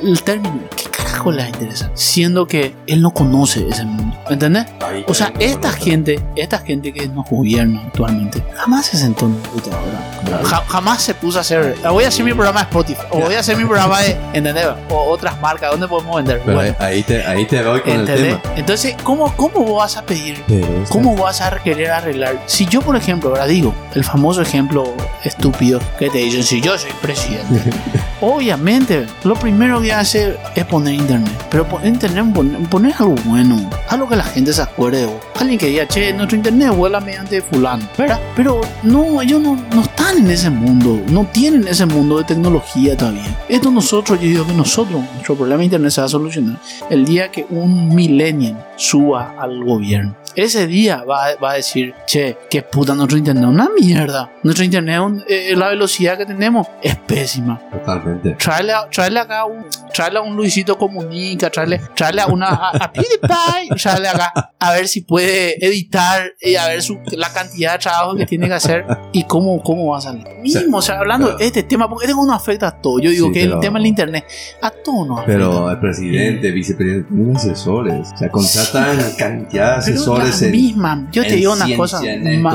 [0.04, 1.90] el término, ¿qué carajo le interesa?
[1.94, 4.66] Siendo que él no conoce ese mundo, ¿entendés?
[4.86, 9.34] Ahí O sea, esta gente, esta gente que nos gobierna actualmente, jamás se sentó en
[9.40, 10.00] computadora.
[10.26, 10.46] Claro.
[10.46, 13.36] Ja- jamás se puso a hacer, voy a hacer mi programa de Spotify, o voy
[13.36, 14.68] a hacer mi programa de, ¿entendés?
[14.90, 16.42] O otras marcas, ¿dónde podemos vender?
[16.46, 18.42] Pero Bueno, ahí, te, ahí te voy con el ¿entendés?
[18.42, 18.56] tema.
[18.56, 20.44] Entonces, ¿cómo, ¿cómo vas a pedir
[20.90, 22.40] ¿Cómo vas a querer arreglar?
[22.46, 24.94] Si yo, por ejemplo, ahora digo, el famoso ejemplo
[25.24, 27.70] estúpido que te dicen, si yo soy presidente,
[28.22, 31.32] obviamente lo primero que hacer es poner internet.
[31.50, 35.08] Pero poner internet, pon- poner algo bueno, algo que la gente se acuerde.
[35.40, 38.20] Alguien que diga, che, nuestro internet vuela mediante fulano, ¿verdad?
[38.36, 42.96] Pero no, ellos no, no están en ese mundo, no tienen ese mundo de tecnología
[42.98, 43.38] todavía.
[43.48, 46.58] Esto nosotros, yo digo que nosotros, nuestro problema de internet se va a solucionar
[46.90, 50.16] el día que un millennial suba al gobierno.
[50.36, 54.32] Ese día va, a- va a decir, che, qué puta nuestro internet, una mierda.
[54.44, 57.60] Nuestro internet, un- eh, la velocidad que tenemos es pésima.
[57.72, 58.32] Totalmente.
[58.36, 62.92] Tráele, tráele acá un, tráele a un Luisito Comunica, tráele, tráele a una a, a
[62.94, 67.80] PewDiePie, tráele acá a ver si puede editar y a ver su, la cantidad de
[67.80, 70.26] trabajo que tiene que hacer y cómo, cómo va a salir.
[70.42, 73.00] Mismo, o sea, hablando pero- de este tema, porque este nos afecta a todo.
[73.00, 74.26] Yo digo Sí, que pero- el tema del internet
[74.62, 75.34] a todos nos afecta.
[75.34, 78.08] Pero el presidente, vicepresidente, tienen asesores.
[78.14, 82.00] O sea, contratan cantidad de asesores la en, misma, yo te digo una cosa,
[82.42, 82.52] ma-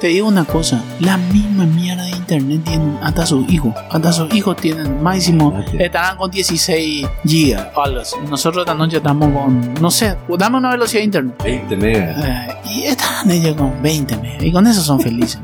[0.00, 4.56] te digo una cosa, la misma mierda internet tienen hasta sus hijos, hasta sus hijos
[4.56, 8.16] tienen máximo, estarán con 16 gigas o algo así.
[8.28, 11.34] Nosotros esta noche estamos con, no sé, dame una velocidad de internet.
[11.42, 12.24] 20 megas.
[12.26, 15.40] Eh, y están ellos con 20 megas y con eso son felices.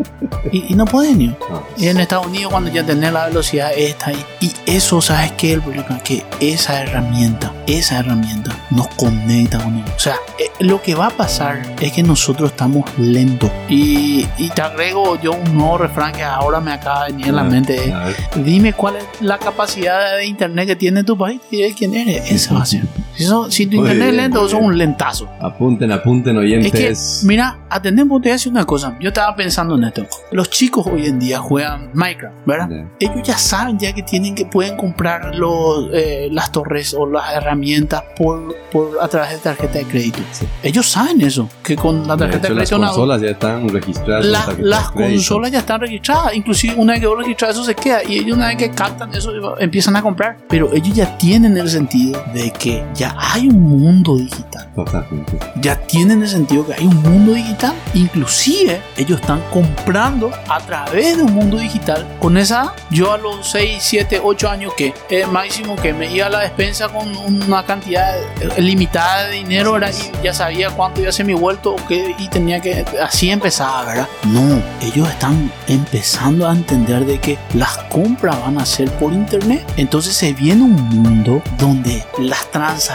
[0.53, 1.37] y, y no pueden ir.
[1.51, 1.62] No.
[1.78, 5.55] Y en Estados Unidos cuando ya tenés la velocidad esta y, y eso, ¿sabes qué?
[5.55, 9.91] El problema que esa herramienta, esa herramienta nos conecta con ellos.
[9.97, 13.51] O sea, eh, lo que va a pasar es que nosotros estamos lentos.
[13.68, 16.72] Y, y te agrego yo un nuevo refrán que ahora me
[17.06, 17.94] venir en la Ah, mente.
[18.36, 22.30] Dime cuál es la capacidad de internet que tiene tu país y quién eres.
[22.30, 22.82] Esa va a ser.
[23.16, 25.28] Si, so- si tu internet es bien, lento, muy sos un lentazo.
[25.40, 27.18] Apunten, apunten, Es oyentes.
[27.22, 28.96] que, mira, atendemos, te voy a decir una cosa.
[29.00, 30.06] Yo estaba pensando en esto.
[30.32, 32.68] Los chicos hoy en día juegan Minecraft, ¿verdad?
[32.70, 32.88] Ya.
[33.00, 37.32] Ellos ya saben ya que tienen que pueden comprar los, eh, las torres o las
[37.34, 40.18] herramientas por, por a través de tarjeta de crédito.
[40.32, 40.46] Sí.
[40.62, 43.28] Ellos saben eso, que con la De tarjeta hecho, de las crédito una- consolas ya
[43.30, 44.24] están registradas.
[44.26, 47.74] la- las de consolas ya están registradas, inclusive una vez que vos registras eso se
[47.74, 51.56] queda y ellos una vez que captan eso empiezan a comprar, pero ellos ya tienen
[51.56, 54.66] el sentido de que ya ya hay un mundo digital.
[54.74, 55.38] Totalmente.
[55.61, 57.74] Ya tienen el sentido que hay un mundo digital.
[57.92, 62.07] Inclusive ellos están comprando a través de un mundo digital.
[62.18, 66.26] Con esa, yo a los 6, 7, 8 años que el máximo que me iba
[66.26, 68.14] a la despensa con una cantidad
[68.57, 69.92] limitada de dinero ¿verdad?
[69.92, 72.86] y ya sabía cuánto iba a ser mi vuelto qué, y tenía que...
[73.02, 74.09] Así empezaba, ¿verdad?
[74.24, 79.62] No, ellos están empezando a entender de que las compras van a ser por internet.
[79.76, 82.93] Entonces se viene un mundo donde las transacciones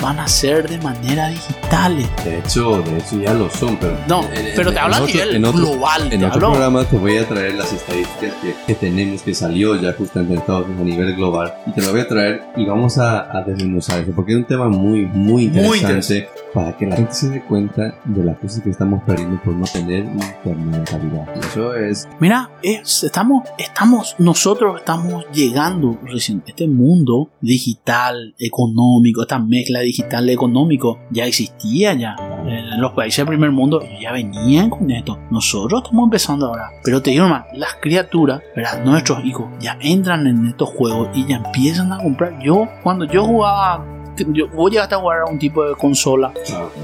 [0.00, 2.06] van a ser de manera digitales.
[2.24, 3.96] De hecho, de hecho ya lo son, pero...
[4.08, 6.12] No, en- pero en- te hablo a nivel otro- global.
[6.12, 9.74] En otro hablo- programa te voy a traer las estadísticas que, que tenemos, que salió
[9.80, 11.54] ya justamente en Estados Unidos a nivel global.
[11.66, 14.44] Y te lo voy a traer y vamos a, a desmenuzar eso, porque es un
[14.44, 18.62] tema muy, muy Muy interesante para que la gente se dé cuenta de las cosas
[18.62, 21.26] que estamos perdiendo por no tener internet de calidad.
[21.36, 22.08] Y eso es...
[22.18, 26.42] Mira, es- estamos, estamos, nosotros estamos llegando recién.
[26.46, 32.16] Este mundo digital, económico, esta mezcla digital económico ya existía ya.
[32.46, 35.18] En los países del primer mundo ya venían con esto.
[35.30, 36.70] Nosotros estamos empezando ahora.
[36.82, 38.82] Pero te digo más, las criaturas, ¿verdad?
[38.82, 42.38] nuestros hijos, ya entran en estos juegos y ya empiezan a comprar.
[42.42, 43.84] Yo, cuando yo jugaba,
[44.28, 46.32] yo, vos llegaste a jugar a un tipo de consola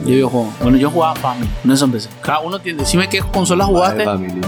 [0.05, 0.53] de videojuego.
[0.61, 2.09] Bueno, yo jugaba Family, con eso empecé.
[2.23, 4.05] Cada uno tiene, decime qué consola jugaste.
[4.05, 4.41] Family.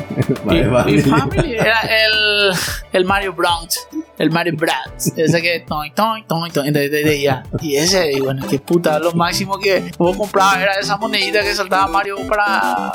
[0.87, 1.55] Mi family.
[1.55, 2.53] era el,
[2.93, 3.87] el Mario Bros.
[4.19, 4.73] El Mario Bros.
[5.17, 7.43] Ese que toy, toy, toy, toy, de- de- de- ya.
[7.61, 11.55] Y ese, y bueno, qué puta, lo máximo que vos comprabas era esa monedita que
[11.55, 12.93] saltaba Mario para,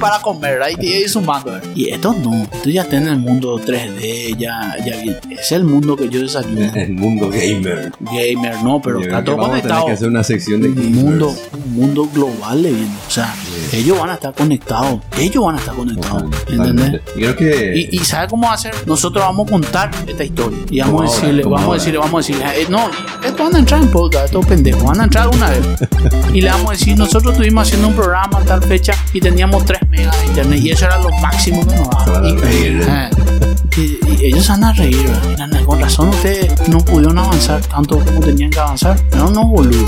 [0.00, 0.68] para comer, ¿verdad?
[0.80, 1.68] Y ibas sumando, ¿verdad?
[1.74, 4.94] Y esto no, tú ya estás en el mundo 3D, ya, ya
[5.30, 6.54] es el mundo que yo desayuno.
[6.74, 7.92] El mundo gamer.
[8.00, 12.08] Gamer, no, pero está todo conectado que hacer una sección de un mundo, un mundo
[12.12, 12.96] global le viene.
[13.06, 13.34] O sea,
[13.72, 15.00] ellos van a estar conectados.
[15.18, 16.22] Ellos van a estar conectados.
[16.48, 16.56] ¿Entendés?
[16.56, 17.02] Totalmente.
[17.16, 17.72] Y creo que...
[17.76, 18.74] Y, y ¿sabe cómo va a ser?
[18.86, 20.58] Nosotros vamos a contar esta historia.
[20.70, 22.90] Y vamos a ahora, decirle, vamos a decirle, vamos a decirle, eh, no,
[23.24, 25.60] estos van a entrar en podcast, estos pendejos, van a entrar una vez.
[26.34, 29.64] Y le vamos a decir, nosotros estuvimos haciendo un programa a tal fecha y teníamos
[29.64, 32.22] 3 megas de internet y eso era lo máximo que nos daba.
[33.76, 35.48] Y, y- ellos van a reír, ¿verdad?
[35.64, 38.96] Con razón ustedes no pudieron avanzar tanto como tenían que avanzar.
[39.16, 39.84] No, no, boludo.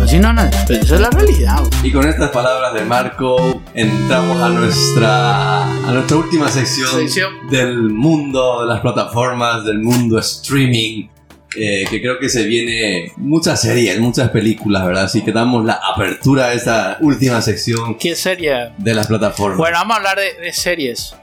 [0.00, 1.60] Así no, no, pero esa es la realidad.
[1.82, 7.48] Y con estas palabras de Marco entramos a nuestra a nuestra última sección, Sección.
[7.50, 11.08] del mundo de las plataformas, del mundo streaming.
[11.56, 15.04] eh, que creo que se viene muchas series, muchas películas, ¿verdad?
[15.04, 18.70] Así que damos la apertura a esta última sección ¿Qué serie?
[18.76, 19.58] de las plataformas.
[19.58, 21.14] Bueno, vamos a hablar de, de series.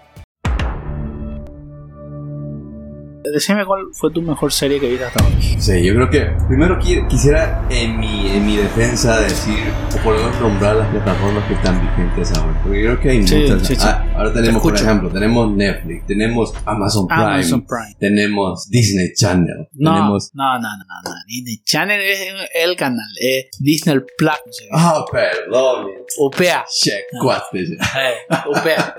[3.34, 5.36] Decime cuál fue tu mejor serie que viste hasta ahora.
[5.60, 9.58] Sí, yo creo que primero qui- quisiera en mi, en mi defensa decir,
[9.94, 12.60] o por lo menos nombrar las plataformas que están vigentes ahora.
[12.64, 13.68] Porque creo que hay Sí, muchas.
[13.68, 13.82] sí, sí.
[13.86, 17.96] Ah, ahora Te tenemos, por ejemplo, tenemos Netflix, tenemos Amazon Prime, Amazon Prime.
[18.00, 20.32] tenemos Disney Channel, No, tenemos...
[20.34, 21.16] no, no, no, no.
[21.28, 22.20] Disney Channel es
[22.56, 23.08] el canal.
[23.20, 24.32] Es Disney Plus.
[24.74, 25.88] Ah, perdón.
[26.20, 26.66] UPA.
[26.70, 27.60] Check, cuate.
[27.64, 28.96] Eh, UPA.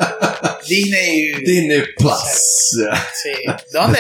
[0.68, 1.32] Disney.
[1.44, 2.78] Disney Plus.
[3.14, 3.30] Sí.
[3.72, 3.98] ¿Dónde?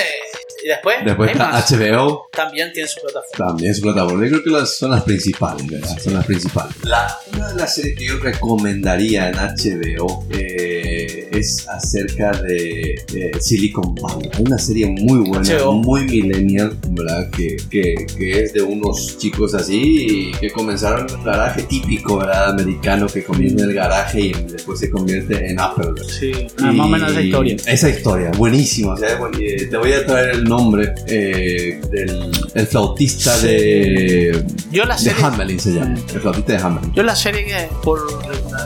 [0.64, 1.70] Y después, Después está más.
[1.70, 3.46] HBO, También tiene su plataforma.
[3.48, 4.24] también su plataforma.
[4.24, 5.98] Yo creo que las, son las principales, ¿verdad?
[5.98, 6.74] Son las principales.
[6.84, 13.32] La, una de las series que yo recomendaría en HBO eh, es acerca de, de
[13.40, 14.30] Silicon Valley.
[14.34, 15.72] Hay una serie muy buena, HBO.
[15.72, 17.28] muy millennial, ¿verdad?
[17.30, 22.50] Que, que, que es de unos chicos así que comenzaron en un garaje típico, ¿verdad?
[22.50, 25.88] Americano que comienza en el garaje y después se convierte en Apple.
[25.92, 26.08] ¿verdad?
[26.08, 27.56] Sí, ah, más o menos esa historia.
[27.66, 28.92] Esa historia, buenísima.
[28.94, 34.84] o sea, eh, te voy a traer el nombre eh, del el flautista de, Yo
[34.84, 35.24] la de serie.
[35.24, 35.94] Hamelin, se llama.
[36.12, 36.92] El flautista de Hamelin.
[36.92, 38.00] Yo la serie por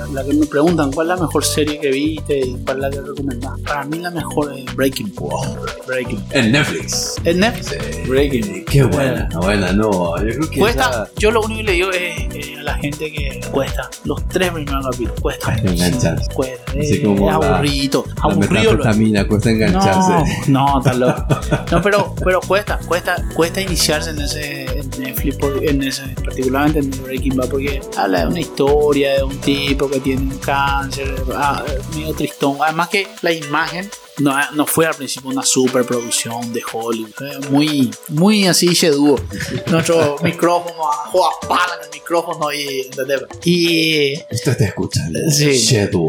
[0.01, 2.83] la, la que me preguntan cuál es la mejor serie que viste y cuál es
[2.83, 3.61] la que recomendás.
[3.61, 5.57] Para mí la mejor es Breaking Bad.
[5.87, 6.25] Breaking.
[6.33, 7.17] En Netflix.
[7.25, 8.09] ¿Es Netflix?
[8.09, 8.65] Breaking.
[8.65, 10.17] Qué buena, buena, no.
[10.19, 12.75] Yo creo que Cuesta, esa- yo lo único que le digo es eh, a la
[12.79, 15.21] gente que cuesta los tres primeros capítulos.
[15.21, 15.55] Cuesta.
[15.57, 16.33] Engancharse.
[16.35, 16.73] Cuesta.
[16.75, 18.05] Eh, como la- aburrido.
[18.07, 18.73] la Aburrido.
[18.73, 20.13] lo- metanfetamina cuesta engancharse.
[20.51, 21.27] No, no, está loco.
[21.71, 26.91] No, pero, pero cuesta, cuesta, cuesta iniciarse en ese en Netflix, en ese, particularmente en
[27.05, 31.63] Breaking Bad, porque habla de una historia de un tipo que tiene un cáncer, ah,
[31.95, 32.59] medio tristón.
[32.61, 37.11] Además que la imagen no, no fue al principio una superproducción de Hollywood,
[37.51, 39.19] muy, muy así dúo.
[39.71, 40.75] Nuestro micrófono,
[41.11, 43.23] joda pala en el micrófono y, ¿entendés?
[43.45, 45.19] y Esto está escuchando.
[45.31, 45.77] Sí.
[45.93, 46.09] Dúo.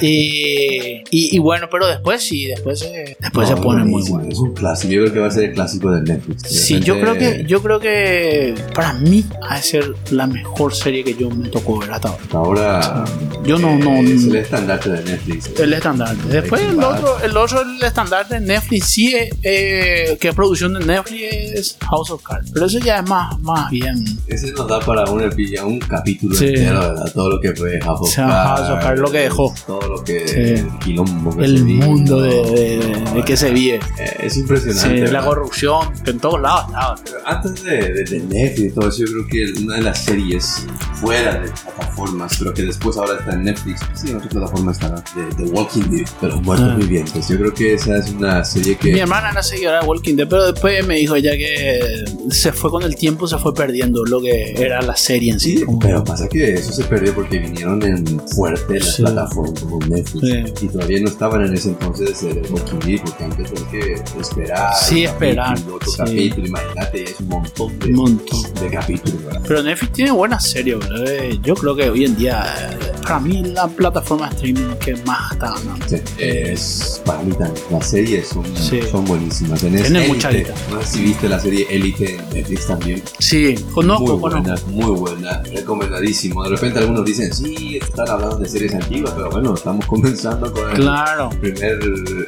[0.00, 4.28] Y, y, y bueno, pero después sí, después se, después No, se pone muy bueno.
[4.30, 4.92] Es un clásico.
[4.92, 6.42] Yo creo que va a ser el clásico de Netflix.
[6.42, 10.74] De Sí, yo creo que yo creo que para mí ha de ser la mejor
[10.74, 12.80] serie que yo me tocó ver hasta ahora.
[12.80, 13.04] Ahora.
[13.44, 15.50] Yo no, no, es el estandarte de Netflix.
[15.58, 16.16] el estándar.
[16.16, 20.80] Después el otro, el otro, el estándar de Netflix, sí, eh, que es producción de
[20.84, 21.22] Netflix,
[21.54, 22.50] es House of Cards.
[22.52, 24.04] Pero eso ya es más, más bien.
[24.26, 25.22] Ese nos da para un,
[25.64, 26.46] un capítulo Sí.
[26.46, 27.12] entero, ¿verdad?
[27.14, 29.54] Todo lo que fue House of O sea, Cards, House of Cards, lo que dejó.
[29.66, 30.28] Todo lo que.
[30.28, 30.36] Sí.
[30.36, 33.80] El quilombo que El mundo de, de- de que se vive.
[33.98, 35.10] Eh, Es Sí, impresionante.
[35.12, 36.94] la corrupción, que en todos lados estaba.
[37.04, 41.34] Pero Antes de, Netflix y todo eso, yo creo que una de las series fuera
[41.40, 45.44] de plataformas, pero que después ahora está en Netflix, sí, en otra plataforma está, de,
[45.44, 46.76] de Walking Dead, de los muertos Ah.
[47.12, 47.28] Vivientes.
[47.28, 48.92] Yo creo que esa es una serie que...
[48.92, 52.70] Mi hermana era seguidora de Walking Dead, pero después me dijo ella que se fue
[52.70, 55.58] con el tiempo, se fue perdiendo lo que era la serie en sí.
[55.58, 59.02] Sí, pero pasa que eso se perdió porque vinieron en fuerte las Sí.
[59.02, 60.20] plataformas como Netflix
[60.60, 60.64] Sí.
[60.66, 64.72] y todavía no estaban en ese entonces el Walking Dead porque antes tenés que esperar
[64.80, 65.96] Sí, esperar, capítulo, otro sí.
[65.98, 68.42] capítulo, imagínate, es un montón de, montón.
[68.60, 69.42] de capítulos, ¿verdad?
[69.46, 71.08] Pero Netflix tiene buenas series, ¿verdad?
[71.08, 74.94] Eh, Yo creo que hoy en día, eh, para mí, la plataforma de streaming que
[75.04, 75.86] más está ganando.
[75.88, 77.64] Sí, es para mí también.
[77.70, 78.80] Las series son, Sí.
[78.90, 79.60] son buenísimas.
[79.60, 80.08] Tenés Elite.
[80.08, 80.54] mucha guita.
[80.70, 83.02] No sé si viste la serie Elite en Netflix también.
[83.18, 84.64] Sí, conozco, muy conozco.
[84.70, 85.42] buena, muy buena.
[85.52, 86.44] Recomendadísimo.
[86.44, 90.70] De repente algunos dicen, sí, están hablando de series antiguas, pero bueno, estamos comenzando con
[90.70, 91.30] el Claro.
[91.40, 91.78] primer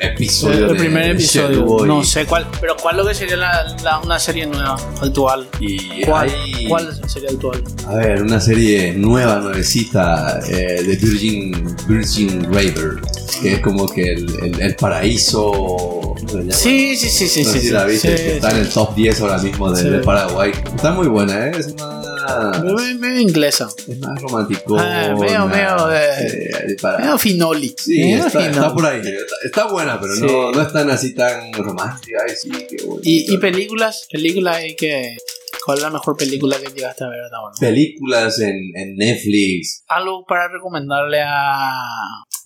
[0.00, 0.66] episodio.
[0.66, 1.48] El de primer episodio.
[1.60, 5.46] Sherlock No sé cuál, pero ¿cuál lo que sería la, la- una serie nueva, actual?
[5.60, 7.62] Y ¿Cuál, hay, ¿Cuál serie actual?
[7.88, 13.00] a ver, una serie nueva, nuevecita eh, de Virgin, Virgin River,
[13.40, 16.14] que es como que el, el- el paraíso.
[16.50, 17.70] Sí, sí, sí, sí, no sí.
[17.70, 20.52] la viste, sí, que está en el top 10 ahora mismo de, Paraguay.
[20.74, 21.52] Está muy buena, ¿eh?
[21.58, 23.68] es más, Medio- inglesa.
[23.88, 24.76] es más romántico.
[24.78, 27.74] Ah, medio- medio de- para- Medio finoli.
[27.78, 28.50] Sí, Medio está, finoli.
[28.56, 28.98] está por ahí.
[29.00, 32.18] Está, está buena, pero no, no es tan así tan romántica.
[32.26, 32.34] Ay,
[32.68, 32.76] qué.
[33.02, 35.16] Y, y películas, películas hay que.
[35.64, 37.54] ¿Cuál es la mejor película que llegaste a ver hasta ahora?
[37.60, 41.72] Películas en, en Netflix, Algo para recomendarle a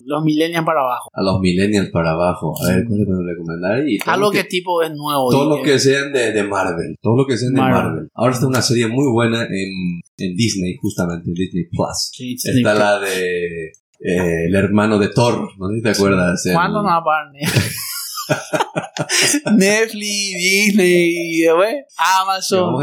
[0.05, 1.09] los millennials para abajo.
[1.13, 2.53] a los millennials para abajo.
[2.63, 3.87] A ver, ¿cuál le puedo recomendar?
[3.89, 5.31] Y Algo lo que, tipo es nuevo.
[5.31, 6.95] Todo lo que sean de, de Marvel.
[7.01, 7.83] Todo lo que sean de Marvel.
[7.91, 8.09] Marvel.
[8.13, 12.09] Ahora está una serie muy buena en, en Disney, justamente, en Disney Plus.
[12.11, 12.79] Sí, Está sí.
[12.79, 13.65] la de
[13.99, 16.45] eh, el hermano de Thor, no sé si te acuerdas.
[16.45, 17.31] el- ¿Cuándo no parar
[19.53, 21.45] Netflix, Disney,
[21.97, 22.73] Amazon.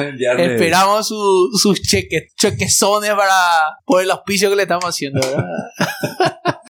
[0.53, 5.45] Esperamos su- sus cheques, chequezones para por el auspicio que le estamos haciendo, ¿verdad?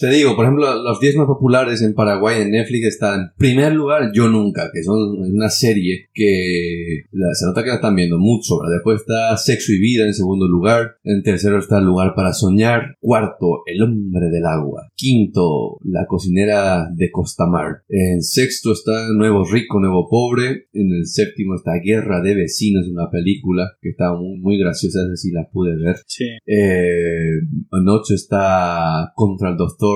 [0.00, 3.72] Te digo, por ejemplo, los 10 más populares en Paraguay en Netflix están en primer
[3.72, 8.18] lugar Yo Nunca, que son una serie que la- se nota que la están viendo
[8.18, 8.58] mucho.
[8.60, 8.76] ¿verdad?
[8.76, 10.96] Después está Sexo y Vida en segundo lugar.
[11.04, 12.94] En tercero está El Lugar para Soñar.
[13.00, 14.88] Cuarto, El Hombre del Agua.
[14.94, 17.82] Quinto, La Cocinera de Costamar.
[17.88, 20.66] En sexto está Nuevo Rico, Nuevo Pobre.
[20.72, 25.16] En el séptimo está Guerra de Vecinos, una película que está muy, muy graciosa, esa
[25.16, 25.96] sí la pude ver.
[26.06, 26.24] Sí.
[26.46, 27.38] Eh,
[27.72, 29.87] en 8 está Contra el Doctor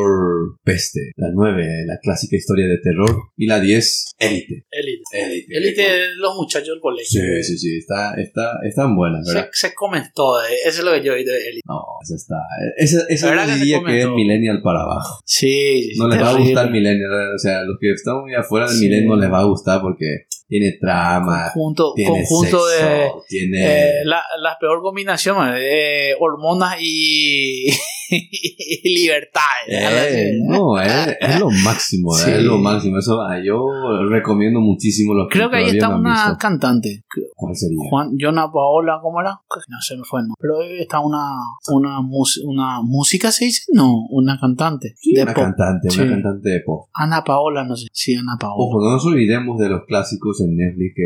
[0.64, 1.00] Peste.
[1.16, 3.10] La 9, la clásica historia de terror.
[3.36, 4.66] Y la 10, Élite.
[4.70, 5.02] Elite.
[5.12, 5.56] Élite.
[5.56, 7.20] Elite de los muchachos del colegio.
[7.20, 7.78] Sí, sí, sí.
[7.78, 9.50] Está, está, están buenas, Se, ¿verdad?
[9.52, 10.54] se comen todo, eh.
[10.66, 11.62] eso es lo que yo he oído de Elite.
[11.66, 12.36] No, esa está.
[12.76, 14.08] Esa, esa yo que se diría que es.
[14.08, 15.20] Millennial para abajo.
[15.24, 17.10] Sí, No les va a gustar Millennial.
[17.34, 18.84] O sea, los que están muy afuera del Sí.
[18.84, 23.64] Millennial no les va a gustar porque tiene trama, Conjunto, tiene conjunto de sexo, tiene.
[23.64, 27.68] eh, la, la peor combinación de hormonas y
[28.84, 29.40] libertad.
[29.68, 32.30] Eh, no, es, es lo máximo, Sí.
[32.30, 32.98] es lo máximo.
[32.98, 33.64] Eso ah, yo
[34.10, 36.38] recomiendo muchísimo los Creo que ahí está no una visto.
[36.38, 37.02] cantante.
[37.36, 37.76] ¿Cuál sería?
[37.90, 39.30] Juan, Jonah Paola, ¿cómo era?
[39.68, 40.34] No se me fue, ¿no?
[40.40, 41.36] Pero ahí está una,
[41.72, 43.64] una, mus- una música, ¿se dice?
[43.72, 44.94] No, una cantante.
[44.96, 45.44] Sí, de una pop.
[45.44, 46.00] cantante, Sí.
[46.00, 46.88] una cantante de pop.
[46.94, 47.86] Ana Paola, no sé.
[47.92, 48.54] Sí, Ana Paola.
[48.58, 51.02] Ojo, no nos olvidemos de los clásicos en Netflix que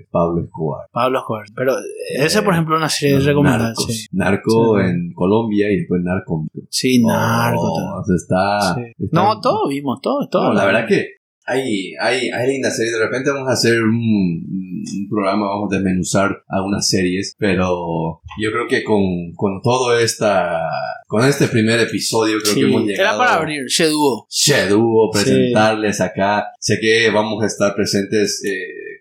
[0.00, 0.86] es Pablo Escobar.
[0.92, 1.44] Pablo Escobar.
[1.54, 1.74] Pero
[2.18, 3.68] ese, por ejemplo, es una serie recomendada.
[3.68, 4.06] Narcos.
[4.12, 6.46] Narco en Colombia y después Narco.
[6.70, 7.60] sí narco.
[7.60, 8.00] Oh, todo.
[8.00, 8.80] o sea, está, Sí.
[9.04, 10.48] está- No, todo vimos, todo, todo.
[10.48, 11.06] No, la verdad que
[11.44, 12.94] hay, hay, hay lindas series.
[12.96, 18.50] De repente vamos a hacer un, un programa, vamos a desmenuzar algunas series, pero yo
[18.52, 20.60] creo que con, con todo esta,
[21.08, 24.26] con este primer episodio creo Sí, que hemos Era llegado para abrir, Sheduo.
[24.30, 26.46] Sheduo, presentarles acá.
[26.60, 28.50] Sé que vamos a estar presentes eh,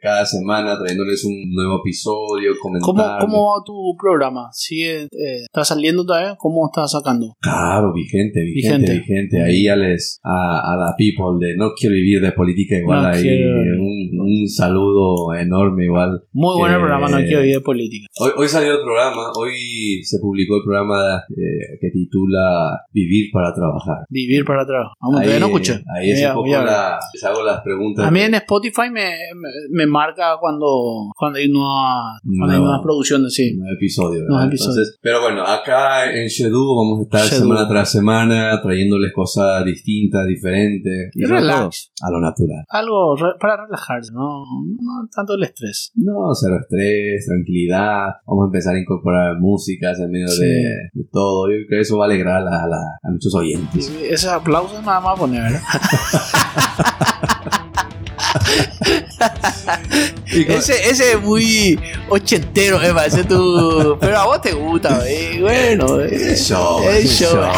[0.01, 3.19] cada semana trayéndoles un nuevo episodio, ¿Cómo, comentar.
[3.21, 4.49] ¿Cómo va tu programa?
[4.51, 6.35] ¿Sigue, eh, ¿Está saliendo todavía?
[6.37, 7.35] ¿Cómo está sacando?
[7.39, 8.99] Claro, vigente, vigente, Vigente.
[8.99, 9.43] vigente.
[9.43, 13.07] Ahí ya les, a, a la people de No Quiero Vivir de Política igual No
[13.09, 13.21] ahí.
[13.21, 16.23] quiero- Un, un saludo enorme igual.
[16.33, 18.07] Muy buen Eh, programa, no quiero ir de política.
[18.19, 23.53] Hoy, hoy salió el programa, hoy se publicó el programa eh, que titula Vivir para
[23.53, 24.05] Trabajar.
[24.09, 24.87] Vivir para atrás.
[24.99, 25.83] Vamos, ahí, no escuché.
[25.95, 28.05] Ahí es un poco la, les hago las preguntas.
[28.05, 29.49] A mí en Spotify me, me,
[29.85, 33.53] me marca cuando, cuando hay nuevas, cuando hay Nueva- nuevas producciones, sí.
[33.55, 34.29] nuevo episodio, ¿verdad?
[34.29, 34.71] Nuevo episodio.
[34.71, 37.41] Entonces, pero bueno, acá en Shedu vamos a estar Shedu.
[37.41, 41.11] semana tras semana trayéndoles cosas distintas, diferentes.
[41.13, 41.91] Y relax.
[42.01, 42.63] A lo natural.
[42.69, 44.43] Algo re- para relajarse, no,
[44.79, 45.91] no tanto el estrés.
[45.95, 48.05] No, cero estrés, tranquilidad.
[48.25, 50.43] Vamos a empezar a incorporar músicas en medio Sí.
[50.43, 50.63] de,
[50.93, 51.47] de todo.
[51.49, 53.91] Yo creo que eso va a alegrar a, la- a la- a muchos oyentes.
[54.01, 55.61] Y ese aplauso nada más poner, ¿verdad?
[60.31, 63.97] Ese, ese es muy ochentero, Eva, ese tu...
[63.99, 65.99] Pero a vos te gusta, eh, bueno.
[65.99, 66.29] eh.
[66.31, 66.81] El show.
[67.05, 67.43] show.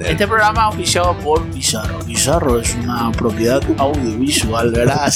[0.00, 1.98] Este programa es auspiciado por Pizarro.
[2.00, 5.12] Pizarro es una propiedad audiovisual, ¿verdad?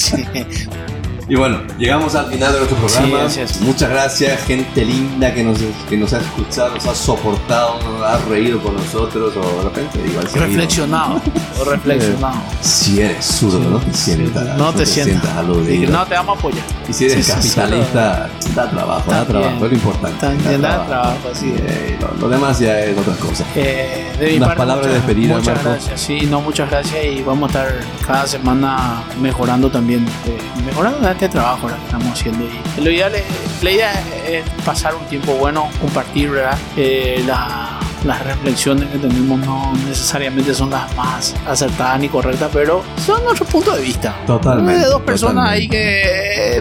[1.26, 3.30] Y bueno, llegamos al final de nuestro programa.
[3.30, 3.40] Sí.
[3.60, 5.58] Muchas gracias, gente linda que nos,
[5.88, 10.00] que nos ha escuchado, nos ha soportado, nos ha reído con nosotros o de repente
[10.06, 10.28] igual.
[10.34, 11.22] Reflexionado.
[11.58, 12.36] O reflexionado.
[12.60, 14.58] Si eres zurdo, no te sientas.
[14.58, 15.30] No te sientas.
[15.36, 15.90] aludido.
[15.90, 16.64] No te vamos a apoyar.
[16.88, 20.18] Y si eres capitalista, da trabajo, da trabajo, es lo importante.
[20.20, 21.54] También da trabajo, así.
[21.56, 23.46] Eh, lo, demás ya es otra cosa.
[23.56, 26.00] Eh, de mi Unas parte, palabras de despedida, Muchas gracias.
[26.00, 27.02] Sí, no, muchas gracias.
[27.02, 30.04] Y vamos a estar cada semana mejorando también.
[30.26, 31.78] eh, mejorando este trabajo ¿verdad?
[31.78, 32.44] que estamos haciendo.
[32.78, 33.24] Y lo ideal es,
[33.62, 33.92] la idea
[34.28, 36.58] es pasar un tiempo bueno, compartir, ¿verdad?
[36.76, 37.70] Eh, la-
[38.04, 43.46] las reflexiones que tenemos no necesariamente son las más acertadas ni correctas, pero son nuestro
[43.46, 44.14] punto de vista.
[44.26, 44.78] Totalmente.
[44.82, 46.02] De dos personas ahí totalmente.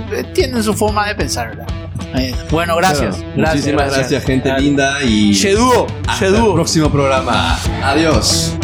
[0.09, 1.67] que eh, tienen su forma de pensar, ¿verdad?
[2.13, 2.33] Ahí.
[2.49, 3.17] Bueno, gracias.
[3.17, 4.61] Pero, gracias Muchísimas gracias, gente Dale.
[4.63, 5.03] linda.
[5.03, 7.57] Y Sheduo, hasta el próximo programa.
[7.83, 8.55] Adiós.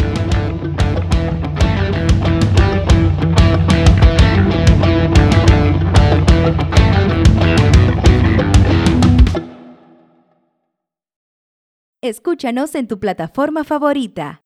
[12.02, 14.42] Escúchanos en tu plataforma favorita.